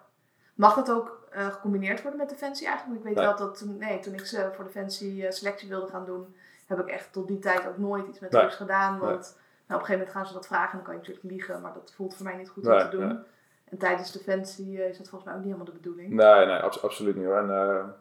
[0.54, 2.98] Mag dat ook eh, gecombineerd worden met Defensie eigenlijk?
[2.98, 3.24] Ik weet Nee.
[3.24, 6.34] wel dat toen, nee, toen ik ze voor Defensie eh, selectie wilde gaan doen,
[6.66, 8.40] heb ik echt tot die tijd ook nooit iets met Nee.
[8.40, 8.98] drugs gedaan.
[8.98, 9.18] Want Nee.
[9.18, 11.60] nou, op een gegeven moment gaan ze dat vragen en dan kan je natuurlijk liegen,
[11.60, 13.24] maar dat voelt voor mij niet goed om te doen.
[13.64, 16.08] En tijdens Defensie eh, is dat volgens mij ook niet helemaal de bedoeling.
[16.12, 17.36] Nee, nee, abs- absoluut niet hoor.
[17.36, 17.94] En,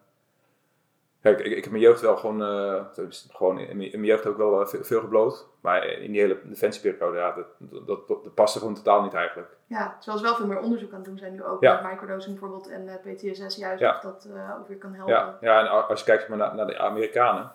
[1.21, 4.11] kijk, ik, ik heb mijn jeugd wel gewoon, eh, dus gewoon in, mijn- in mijn
[4.11, 5.47] jeugd ook wel eh, veel, veel gebloot.
[5.61, 7.45] Maar in die hele defensieperiode, ja, dat,
[7.87, 9.55] dat, dat, dat paste gewoon totaal niet eigenlijk.
[9.65, 11.81] Ja, terwijl ze wel veel meer onderzoek aan het doen zijn nu ook Ja.
[11.81, 13.95] met microdosing bijvoorbeeld en eh, PTSS juist, Ja.
[13.95, 14.27] of dat
[14.59, 15.13] ook weer kan helpen.
[15.13, 17.51] Ja, ja, en als je kijkt maar, naar, naar de Amerikanen,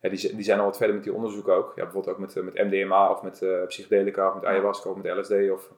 [0.00, 1.72] ja, die, die zijn al wat verder met die onderzoeken ook.
[1.76, 5.50] Ja, bijvoorbeeld ook met, met MDMA of met psychedelica of met ayahuasca of met LSD.
[5.50, 5.70] Of,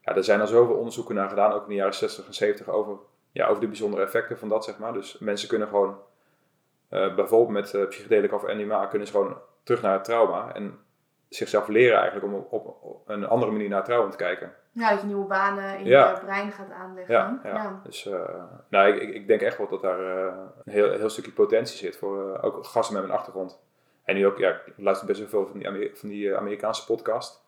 [0.00, 2.68] ja, er zijn al zoveel onderzoeken naar gedaan, ook in de jaren 60 en 70,
[2.68, 2.96] over,
[3.32, 4.92] ja, over de bijzondere effecten van dat, zeg maar.
[4.92, 5.96] Dus mensen kunnen gewoon,
[6.88, 10.78] eh, bijvoorbeeld met eh, psychedelica of MDMA, kunnen ze gewoon terug naar het trauma en
[11.28, 14.52] zichzelf leren eigenlijk om op, een andere manier naar het trauma te kijken.
[14.72, 16.10] Ja, dat je nieuwe banen in Ja.
[16.10, 17.14] je brein gaat aanleggen.
[17.14, 17.80] Ja, ja.
[17.84, 21.76] dus eh, nou, ik, ik- denk echt wel dat daar een heel, heel stukje potentie
[21.76, 23.60] zit voor ook gasten met mijn achtergrond.
[24.04, 26.84] En nu ook, ja, ik luister best wel veel van die, Amer- van die Amerikaanse
[26.84, 27.42] podcast.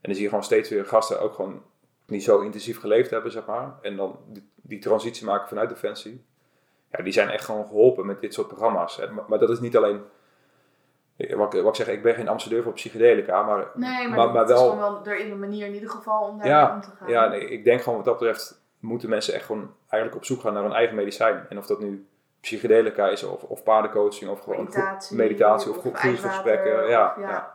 [0.00, 1.62] En dan zie je gewoon steeds weer gasten ook gewoon
[2.06, 3.74] niet zo intensief geleefd hebben, zeg maar.
[3.82, 6.24] En dan die, die transitie maken vanuit Defensie.
[6.90, 8.98] Ja, die zijn echt gewoon geholpen met dit soort programma's.
[9.10, 10.02] Maar, maar dat is niet alleen,
[11.36, 14.32] wat, ik- wat ik zeg, ik ben geen ambassadeur voor psychedelica, maar, Nee, maar, maar,
[14.32, 14.58] maar is wel...
[14.70, 17.08] gewoon wel er in een manier in ieder geval om daar Ja, om te gaan.
[17.08, 20.40] Ja, nee, ik denk gewoon wat dat betreft moeten mensen echt gewoon eigenlijk op zoek
[20.40, 21.46] gaan naar hun eigen medicijn.
[21.48, 22.06] En of dat nu
[22.40, 26.82] psychedelica is of, of paardencoaching of gewoon meditatie, meditatie of, ijswater, groepsgesprekken.
[26.84, 27.28] of- Ja, ja.
[27.28, 27.54] ja.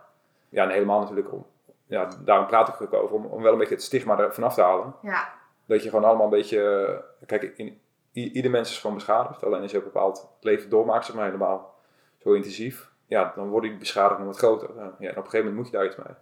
[0.50, 0.64] ja.
[0.64, 1.46] en helemaal natuurlijk om,
[1.86, 4.34] ja, daarom praat ik er ook over, om, om wel een beetje het stigma er
[4.34, 4.96] vanaf te halen.
[5.02, 5.30] Ja,
[5.66, 7.82] Dat je gewoon allemaal een beetje, kijk, in,
[8.14, 9.44] ieder mens is gewoon beschadigd.
[9.44, 11.76] Alleen als je een bepaald leven doormaakt, zeg maar helemaal
[12.18, 14.70] zo intensief, ja, dan wordt die beschadiging wat groter.
[14.76, 16.16] Ja, en op een gegeven moment moet je daar iets mee.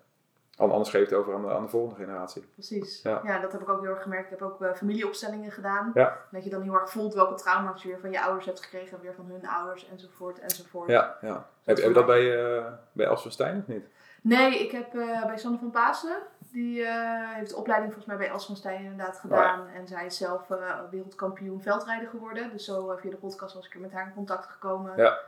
[0.58, 2.42] An- Anders geef je het over aan de, aan de volgende generatie.
[2.54, 3.02] precies.
[3.02, 3.22] Ja.
[3.24, 3.40] Ja.
[3.40, 4.32] dat heb ik ook heel erg gemerkt.
[4.32, 5.92] Ik heb ook eh, familieopstellingen gedaan.
[5.94, 6.18] Ja.
[6.32, 8.98] Dat je dan heel erg voelt welke trauma's je weer van je ouders hebt gekregen,
[8.98, 10.90] en weer van hun ouders, enzovoort, enzovoort.
[10.90, 11.50] Ja, ja.
[11.64, 13.86] Heb, heb je dat bij, uh, bij Els van Stijn of niet?
[14.22, 16.18] Nee, ik heb eh, bij Sanne van Pasen,
[16.52, 19.68] die eh, heeft de opleiding volgens mij bij Els van Stijn inderdaad Oh gedaan.
[19.68, 22.50] En zij is zelf eh, wereldkampioen veldrijden geworden.
[22.52, 24.98] Dus zo eh, via de podcast was ik er met haar in contact gekomen.
[24.98, 25.20] Ja.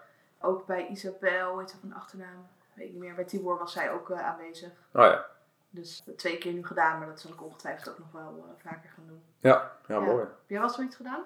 [0.42, 2.48] Ook bij Isabel, hoe heet ze van achternaam?
[2.74, 3.16] Weet ik niet meer.
[3.16, 4.72] Bij Tibor was zij ook aanwezig.
[4.94, 5.26] Oh ja.
[5.70, 9.08] Dus twee keer nu gedaan, maar dat zal ik ongetwijfeld ook nog wel vaker gaan
[9.08, 9.22] doen.
[9.40, 10.20] Ja, ja, mooi.
[10.20, 11.24] Heb jij wel zoiets gedaan?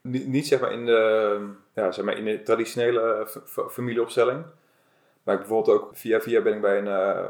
[0.00, 3.28] Niet, niet zeg maar in de, ja, zeg maar in de traditionele
[3.70, 4.44] familieopstelling.
[5.22, 7.28] Maar ik bijvoorbeeld ook via via ben ik bij een,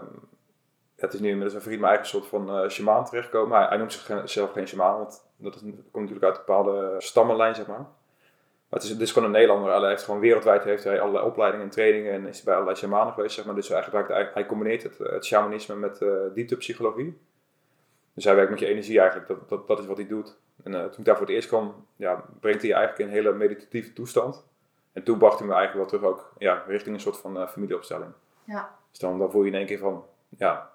[0.97, 3.59] het is nu inmiddels een vriend, mijn eigen soort van eh shamaan terechtgekomen.
[3.59, 7.55] Hij, hij noemt zichzelf geen shamaan, want dat is, komt natuurlijk uit een bepaalde stammenlijn,
[7.55, 7.86] zeg maar.
[8.68, 9.80] Maar het is, het is gewoon een Nederlander.
[9.80, 13.12] Hij heeft gewoon wereldwijd heeft hij allerlei opleidingen en trainingen en is bij allerlei shamanen
[13.12, 13.55] geweest, zeg maar.
[13.55, 17.18] Dus hij, gebruikt, hij, combineert het, eh, het shamanisme met eh dieptepsychologie.
[18.14, 20.36] Dus hij werkt met je energie eigenlijk, dat, dat, dat is wat hij doet.
[20.62, 23.22] En toen ik daar voor het eerst kwam, ja, brengt hij je eigenlijk in een
[23.22, 24.47] hele meditatieve toestand.
[24.92, 28.12] En toen bracht hij me eigenlijk wel terug ook ja, richting een soort van familieopstelling.
[28.45, 28.76] Ja.
[28.90, 30.70] Dus dan, dan voel je in één keer van, ja,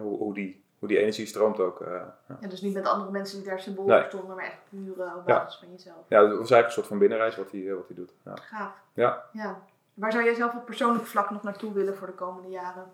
[0.00, 1.80] hoe, hoe, die, hoe die energie stroomt ook.
[1.80, 1.92] eh,
[2.28, 2.36] ja.
[2.40, 3.74] Ja, dus niet met andere mensen die daar Nee.
[3.86, 5.96] voor stonden, maar echt puur op basis van jezelf.
[6.08, 8.12] ja, dat was eigenlijk een soort van binnenreis wat hij, eh, wat hij doet.
[8.24, 8.34] Ja.
[8.36, 8.72] Gaaf.
[8.94, 9.24] Ja.
[9.32, 9.58] ja.
[9.94, 12.84] Waar zou jij zelf op persoonlijk vlak nog naartoe willen voor de komende jaren?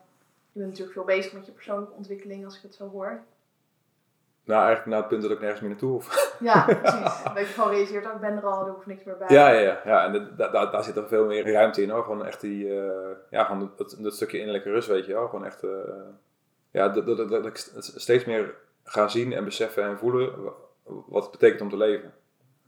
[0.53, 3.20] Je bent natuurlijk veel bezig met je persoonlijke ontwikkeling, als ik het zo hoor.
[4.45, 6.28] Nou, eigenlijk naar het punt dat ik nergens meer naartoe hoef.
[6.41, 7.22] Ja, precies.
[7.22, 9.26] Dat je gewoon realiseert, ook ik ben er al, er hoeft niks meer bij.
[9.28, 9.80] Ja, ja, ja.
[9.84, 12.03] ja en da- da- daar, daar zit er veel meer ruimte in hoor.
[12.03, 15.28] Gewoon echt die, eh, ja, gewoon dat, dat stukje innerlijke rust, weet je wel.
[15.28, 15.62] Gewoon echt,
[16.70, 18.54] ja, dat, dat, dat, dat ik st- steeds meer
[18.84, 20.52] ga zien en beseffen en voelen wa-
[20.84, 22.14] wat het betekent om te leven.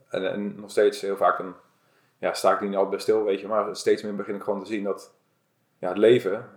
[0.09, 1.55] En, en nog steeds heel vaak dan,
[2.17, 3.47] ja, sta ik niet altijd bij stil, weet je.
[3.47, 5.13] Maar steeds meer begin ik gewoon te zien dat,
[5.79, 6.49] ja, het leven,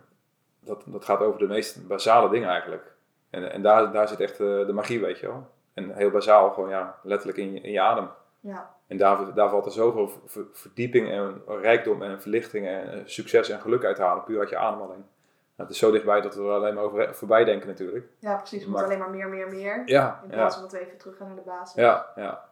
[0.60, 2.94] dat, dat gaat over de meest basale dingen eigenlijk.
[3.30, 5.50] En, en daar, daar zit echt eh, de magie, weet je wel.
[5.74, 8.08] En heel bazaal, gewoon ja, letterlijk in je, in je adem.
[8.40, 8.74] Ja.
[8.86, 13.48] En daar, daar valt er zoveel ver- verdieping en rijkdom en verlichting en eh, succes
[13.48, 14.98] en geluk uit te halen, puur uit je ademhaling.
[14.98, 15.08] Nou,
[15.56, 18.06] het is zo dichtbij dat we er alleen maar over, voorbij denken natuurlijk.
[18.18, 18.64] ja, precies.
[18.64, 19.82] Moet Maar- alleen maar meer, meer, meer.
[19.84, 21.74] Ja, In plaats van dat we even terug gaan naar de basis.
[21.74, 22.44] ja, ja.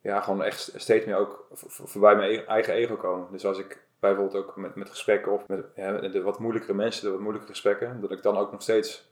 [0.00, 3.28] Ja, gewoon echt steeds meer ook voorbij mijn e- eigen ego komen.
[3.30, 7.04] Dus als ik bijvoorbeeld ook met, met gesprekken of met ja, de wat moeilijkere mensen,
[7.04, 9.10] de wat moeilijkere gesprekken, dat ik dan ook nog steeds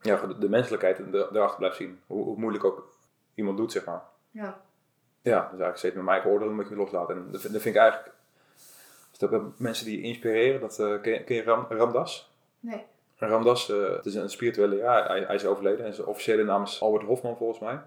[0.00, 2.00] ja, de, de menselijkheid er- erachter blijf zien.
[2.06, 2.92] Hoe, hoe moeilijk ook
[3.34, 4.02] iemand doet, zeg maar.
[4.30, 4.60] Ja.
[5.22, 7.16] Ja, dus eigenlijk steeds met mijn eigen oordeel een beetje loslaten.
[7.16, 8.14] En dat, vind- dat vind ik eigenlijk...
[9.20, 12.30] Dat mensen die je inspireren, dat, eh, ken, je, ken je Ram, Ramdas?
[12.60, 12.84] Nee.
[13.16, 15.86] Ramdas, eh, het is een spirituele, ja, hij, hij is overleden.
[15.86, 17.80] En zijn officiële naam is Albert Hofman volgens mij.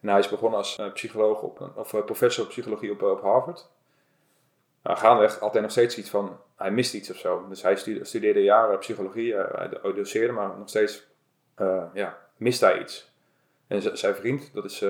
[0.00, 3.70] En hij is begonnen als eh, psycholoog, op, of professor psychologie op, op Harvard.
[4.82, 7.46] Nou, gaandeweg hij nog steeds iets van, hij mist iets of zo.
[7.48, 11.06] Dus hij stu- studeerde jaren psychologie, hij do- doceerde, maar nog steeds
[11.94, 13.12] ja, mist hij iets.
[13.66, 14.84] En zijn vriend, dat, is,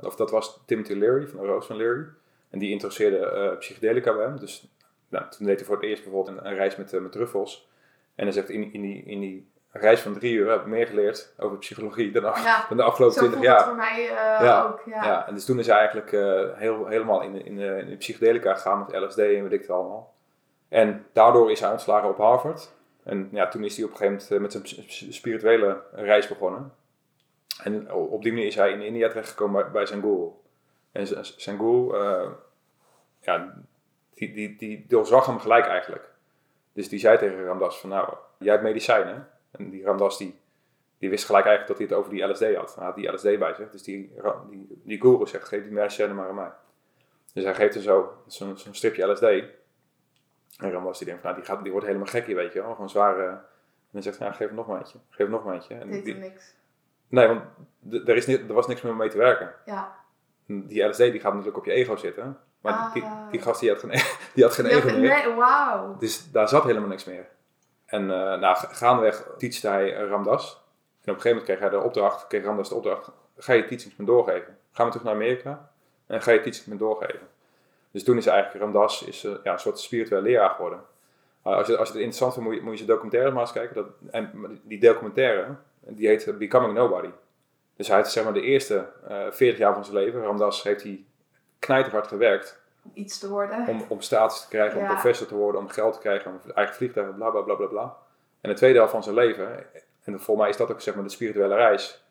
[0.00, 2.06] of dat was Timothy Leary van de Roos van Leary.
[2.50, 4.38] En die introduceerde eh, psychedelica bij hem.
[4.38, 4.68] Dus
[5.08, 7.68] nou, toen deed hij voor het eerst bijvoorbeeld een, een reis met, eh, met truffels.
[8.14, 10.86] En hij zegt, in, in, die, in die reis van drie uur heb ik meer
[10.86, 13.64] geleerd over psychologie dan, af- Ja, dan de afgelopen twintig jaar.
[13.64, 14.62] voor mij eh, Ja.
[14.64, 14.82] ook.
[14.86, 15.04] Ja.
[15.04, 15.26] Ja.
[15.28, 17.96] en dus toen is hij eigenlijk eh, heel, helemaal in, de- in, de, in de
[17.96, 20.14] psychedelica gegaan met LSD en weet ik het allemaal.
[20.68, 22.70] En daardoor is hij ontslagen op Harvard.
[23.02, 26.72] En ja, toen is hij op een gegeven moment met zijn spirituele reis begonnen.
[27.62, 30.28] En op die manier is hij in India terechtgekomen bij, bij zijn guru.
[30.92, 31.06] En
[31.36, 31.96] zijn guru,
[33.20, 33.54] ja,
[34.18, 36.10] die, die, die doorzag hem gelijk eigenlijk.
[36.72, 39.28] Dus die zei tegen Ramdas van nou, jij hebt medicijnen.
[39.50, 40.38] En die Ramdas die,
[40.98, 42.74] die wist gelijk eigenlijk dat hij het over die LSD had.
[42.74, 43.70] Hij had die LSD bij zich.
[43.70, 44.12] Dus die,
[44.50, 46.50] die, die guru zegt, geef die medicijnen maar aan mij.
[47.32, 49.22] Dus hij geeft er zo zo'n stripje LSD.
[49.22, 52.62] En Ramdas die denkt van, nou, die, gaat, die wordt helemaal gek hier, weet je
[52.62, 52.72] wel.
[52.72, 53.40] Gewoon zware...
[53.90, 54.98] En dan zegt hij, nou, geef hem nog een eentje.
[55.08, 55.74] Geef hem nog een eentje.
[55.74, 56.54] En Deed die- niks.
[57.08, 57.42] nee, want
[58.08, 59.54] er, is ni- er was niks meer mee te werken.
[59.64, 59.96] Ja.
[60.46, 62.38] Die LSD die gaat natuurlijk op je ego zitten.
[62.70, 63.30] Maar die, Ah.
[63.30, 64.02] die gast die had geen, e-
[64.34, 64.98] die had geen meer.
[64.98, 65.96] nee, wauw.
[65.98, 67.26] Dus daar zat helemaal niks meer.
[67.86, 70.52] En eh nou, ga- gaandeweg teachte hij eh, Ramdas.
[71.04, 73.64] En op een gegeven moment kreeg hij de opdracht, kreeg Ramdas de opdracht, ga je
[73.66, 74.56] teachings me doorgeven.
[74.72, 75.70] Ga maar terug naar Amerika
[76.06, 77.28] en ga je teachings me doorgeven.
[77.90, 80.80] Dus toen is eigenlijk Ramdas is, eh, ja, een soort spiritueel leraar geworden.
[81.46, 83.40] Uh, als, je, als je het interessant vindt, moet je, moet je zijn documentaire maar
[83.40, 83.74] eens kijken.
[83.76, 85.46] Dat, en die documentaire,
[85.80, 87.08] die heet eh, Becoming Nobody.
[87.76, 90.82] Dus hij heeft zeg maar de eerste eh 40 jaar van zijn leven, Ramdas, heeft
[90.82, 91.04] hij
[91.58, 93.66] knijterhard gewerkt Om iets te worden.
[93.68, 96.74] om, om status te krijgen, om professor te worden, om geld te krijgen, om eigen
[96.74, 97.96] vliegtuigen, bla bla bla bla bla.
[98.40, 99.66] En de tweede helft van zijn leven,
[100.02, 102.04] en voor mij is dat ook zeg maar de spirituele reis,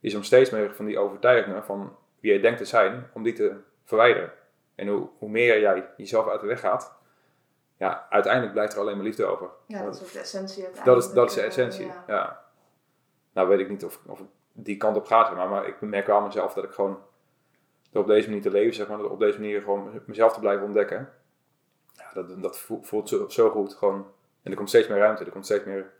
[0.00, 3.32] is om steeds meer van die overtuigingen van wie jij denkt te zijn, om die
[3.32, 4.32] te verwijderen.
[4.74, 6.98] En hoe, hoe meer jij jezelf uit de weg gaat,
[7.76, 9.48] ja, uiteindelijk blijft er alleen maar liefde over.
[9.66, 12.04] Ja, dat is ook de essentie Dat is, dat is de Eh, essentie, ja.
[12.06, 12.44] ja.
[13.32, 16.06] Nou weet ik niet of, of het die kant op gaat, maar, maar ik merk
[16.06, 16.98] wel aan mezelf dat ik gewoon
[17.90, 20.64] door op deze manier te leven, zeg maar, op deze manier gewoon mezelf te blijven
[20.66, 21.12] ontdekken.
[21.92, 24.06] Ja, dat, dat voelt, zo, zo goed, gewoon.
[24.42, 25.92] En er komt steeds meer ruimte, er komt steeds meer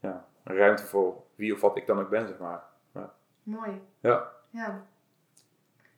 [0.00, 2.62] ja, ruimte voor wie of wat ik dan ook ben, zeg maar.
[3.42, 3.82] Mooi.
[4.00, 4.82] Ja, Ja.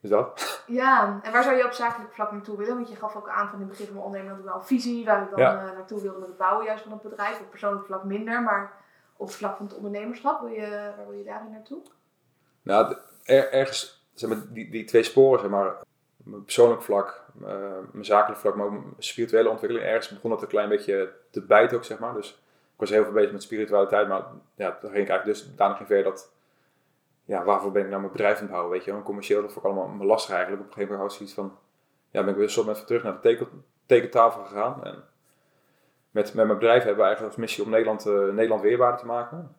[0.00, 0.62] dus dat.
[0.66, 2.74] ja, en waar zou je op zakelijk vlak naartoe willen?
[2.74, 4.62] Want je gaf ook aan van in het begin van mijn onderneming dat ik wel
[4.62, 5.66] visie waar ik dan Ja.
[5.66, 7.40] eh, naartoe wilde met het bouwen juist van het bedrijf.
[7.40, 8.72] Op persoonlijk vlak minder, maar
[9.16, 11.82] op het vlak van het ondernemerschap, wil je, waar wil je daarin naartoe?
[12.62, 15.76] Nou, er- ergens zeg maar, die, die twee sporen, zeg maar,
[16.16, 17.48] mijn persoonlijk vlak, uh,
[17.92, 19.86] mijn zakelijk vlak, maar ook mijn spirituele ontwikkeling.
[19.88, 22.14] Ergens begon dat een klein beetje te bijten ook, zeg maar.
[22.14, 22.30] Dus
[22.72, 24.22] ik was heel veel bezig met spiritualiteit, maar
[24.54, 26.32] ja, dan ging ik eigenlijk dus daar nog in ver dat,
[27.24, 29.02] ja, waarvoor ben ik nou mijn bedrijf aan het bouwen, weet je wel.
[29.02, 30.62] commercieel, dat vond ik allemaal lastig eigenlijk.
[30.62, 31.58] Op een gegeven moment had ik zoiets van,
[32.10, 34.84] ja, ben ik weer zo met terug naar de teken, tekentafel gegaan.
[34.84, 35.04] En
[36.10, 39.06] met, met mijn bedrijf hebben we eigenlijk als missie om Nederland, uh, Nederland weerbaarder te
[39.06, 39.56] maken.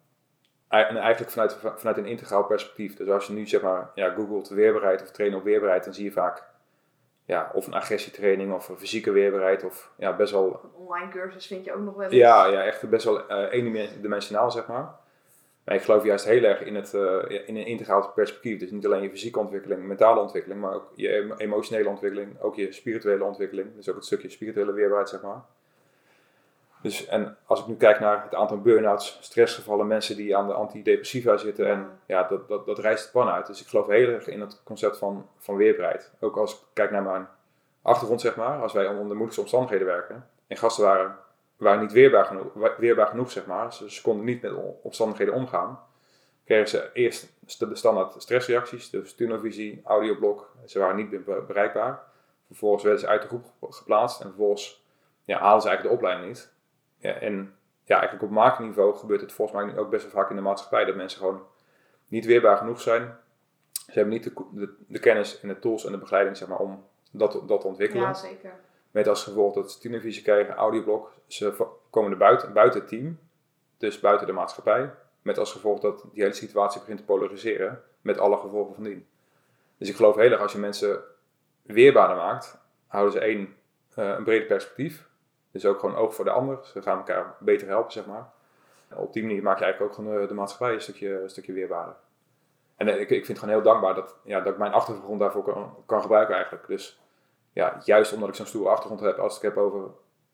[0.67, 2.95] En eigenlijk vanuit, vanuit een integraal perspectief.
[2.95, 6.03] Dus als je nu zeg maar ja, googelt weerbaarheid of trainen op weerbaarheid, dan zie
[6.03, 6.43] je vaak
[7.25, 10.59] ja, of een agressietraining of een fysieke weerbaarheid of ja, best wel...
[10.63, 12.13] Een online cursus vind je ook nog wel eens.
[12.13, 14.95] Ja, ja echt best wel uh, eendimensionaal zeg maar.
[15.65, 18.59] Maar ik geloof juist heel erg in, het, uh, in een integraal perspectief.
[18.59, 22.71] Dus niet alleen je fysieke ontwikkeling, mentale ontwikkeling, maar ook je emotionele ontwikkeling, ook je
[22.71, 23.75] spirituele ontwikkeling.
[23.75, 25.41] Dus ook het stukje spirituele weerbaarheid zeg maar.
[26.87, 30.53] Dus, en als ik nu kijk naar het aantal burn-outs, stressgevallen, mensen die aan de
[30.53, 33.47] antidepressiva zitten, en ja, dat, dat, dat rijst de pan uit.
[33.47, 36.11] Dus ik geloof heel erg in het concept van, van weerbaarheid.
[36.19, 37.27] Ook als ik kijk naar mijn
[37.81, 41.15] achtergrond, zeg maar, als wij onder de moeilijkste omstandigheden werken, en gasten waren,
[41.57, 45.79] waren niet weerbaar genoeg, genoeg, zeg maar, ze, ze konden niet met omstandigheden omgaan,
[46.45, 52.03] kregen ze eerst de standaard stressreacties, dus tunnelvisie, audioblok, ze waren niet bereikbaar.
[52.47, 54.85] Vervolgens werden ze uit de groep geplaatst en vervolgens
[55.25, 56.55] ja, haalden ze eigenlijk de opleiding niet.
[56.97, 60.35] Ja, en ja, eigenlijk op marketingniveau gebeurt het volgens mij ook best wel vaak in
[60.35, 61.41] de maatschappij dat mensen gewoon
[62.07, 63.17] niet weerbaar genoeg zijn.
[63.71, 66.85] Ze hebben niet de, de, kennis en de tools en de begeleiding zeg maar, om
[67.11, 68.03] dat, dat te ontwikkelen.
[68.03, 68.53] Ja, zeker.
[68.91, 71.13] Met als gevolg dat ze televisie krijgen, audioblok.
[71.27, 73.19] Ze komen er buiten, buiten het team,
[73.77, 74.93] dus buiten de maatschappij.
[75.21, 79.07] Met als gevolg dat die hele situatie begint te polariseren, met alle gevolgen van dien.
[79.77, 80.99] Dus ik geloof heel erg als je mensen
[81.61, 83.55] weerbaarder maakt, houden ze één,
[83.95, 85.07] uh, een breder perspectief.
[85.51, 86.59] Dus ook gewoon oog voor de ander.
[86.63, 88.29] Ze gaan elkaar beter helpen, zeg maar.
[88.95, 91.95] Op die manier maak je eigenlijk ook gewoon de, maatschappij een stukje, een stukje weerbaarder.
[92.75, 95.43] En ik, ik vind het gewoon heel dankbaar dat, ja, dat ik mijn achtergrond daarvoor
[95.43, 96.67] kan, kan gebruiken eigenlijk.
[96.67, 97.01] Dus
[97.53, 99.89] ja, juist omdat ik zo'n stoere achtergrond heb als ik het heb over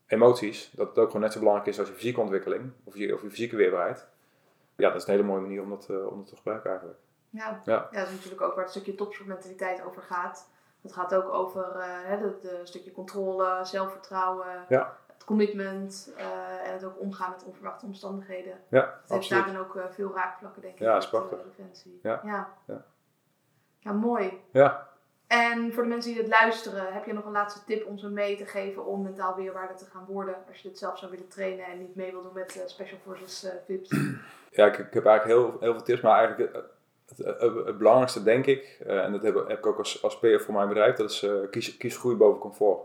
[0.08, 3.14] emoties, dat het ook gewoon net zo belangrijk is als je fysieke ontwikkeling of je,
[3.14, 4.08] of je fysieke weerbaarheid.
[4.76, 7.00] Ja, dat is een hele mooie manier om dat, uh, om dat te gebruiken eigenlijk.
[7.30, 7.62] Ja.
[7.66, 7.88] Ja.
[7.92, 10.50] ja, dat is natuurlijk ook waar het stukje topsportmentaliteit over gaat.
[10.82, 17.00] Het gaat ook over uh, het, stukje controle, zelfvertrouwen, ja commitment uh, en het ook
[17.00, 18.54] omgaan met onverwachte omstandigheden.
[18.68, 20.80] Ja, het heeft daarin ook uh, veel raakvlakken, denk ik.
[20.80, 21.40] Ja, is prachtig.
[22.02, 22.22] Ja.
[22.24, 22.54] Ja.
[22.68, 22.86] ja.
[23.80, 23.92] ja.
[23.92, 24.42] mooi.
[24.52, 24.88] Ja.
[25.28, 28.10] En voor de mensen die het luisteren, heb je nog een laatste tip om ze
[28.10, 30.36] mee te geven om mentaal weerwaarder te gaan worden?
[30.48, 33.48] Als je dit zelf zou willen trainen en niet mee wil doen met Special Forces
[33.66, 33.90] VIPs.
[34.56, 36.54] Ja, ik, ik, heb eigenlijk heel, heel veel tips, maar eigenlijk
[37.08, 40.40] het, het, het belangrijkste denk ik, en dat heb, heb, ik ook als, als PR
[40.40, 42.80] voor mijn bedrijf, dat is kies, kies groei boven comfort.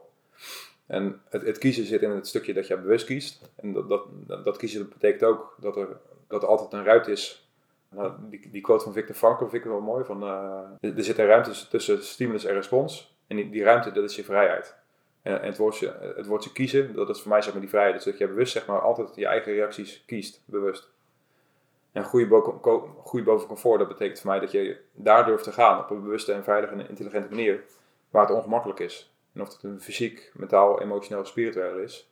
[0.88, 3.50] En het, het, kiezen zit in het stukje dat je bewust kiest.
[3.56, 5.88] En dat, dat, dat, kiezen betekent ook dat er,
[6.28, 7.48] dat er altijd een ruimte is.
[7.88, 10.04] Nou, die, die quote van Victor Frankl vind ik wel mooi.
[10.04, 13.16] Van, uh, er zit een ruimte tussen stimulus en respons.
[13.26, 14.76] En die, ruimte, dat is je vrijheid.
[15.22, 17.94] En, en het, woordje, het kiezen, dat is voor mij zeg maar die vrijheid.
[17.94, 20.90] Dus dat je bewust zeg maar altijd je eigen reacties kiest, bewust.
[21.92, 22.60] En groei boven,
[23.24, 26.32] boven comfort, dat betekent voor mij dat je daar durft te gaan op een bewuste
[26.32, 27.64] en veilige en intelligente manier.
[28.10, 29.12] Waar het ongemakkelijk is.
[29.38, 32.10] En of het een fysiek, mentaal, emotioneel, spiritueel is.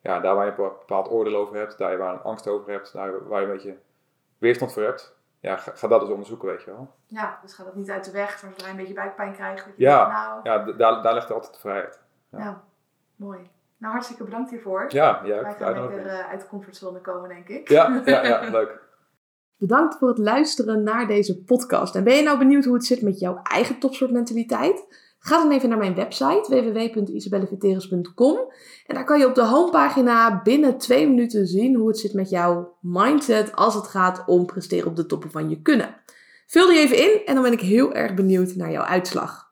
[0.00, 2.72] Ja, daar waar je een bepaald oordeel over hebt, daar waar je een angst over
[2.72, 3.76] hebt, daar waar je een beetje
[4.38, 5.16] weerstand voor hebt.
[5.40, 6.94] Ja, ga, ga dat eens onderzoeken, weet je wel.
[7.06, 9.66] Ja, dus ga dat niet uit de weg, zodra je een beetje buikpijn krijgt.
[9.76, 10.40] Ja, nou...
[10.42, 12.00] ja daar, daar ligt altijd de vrijheid.
[12.30, 12.38] Ja.
[12.38, 12.64] ja.
[13.16, 13.38] mooi.
[13.76, 14.84] Nou, hartstikke bedankt hiervoor.
[14.88, 15.42] Ja, ja.
[15.42, 17.68] Wij gaan lekker uh, uit de comfortzone komen, denk ik.
[17.68, 18.80] Ja, ja, ja leuk.
[19.56, 21.94] Bedankt voor het luisteren naar deze podcast.
[21.94, 24.86] En ben je nou benieuwd hoe het zit met jouw eigen topsoortmentaliteit?
[25.18, 28.36] Ga dan even naar mijn website www.isabelleveteris.com
[28.86, 32.30] en daar kan je op de homepagina binnen twee minuten zien hoe het zit met
[32.30, 35.96] jouw mindset als het gaat om presteren op de toppen van je kunnen.
[36.46, 39.47] Vul die even in en dan ben ik heel erg benieuwd naar jouw uitslag.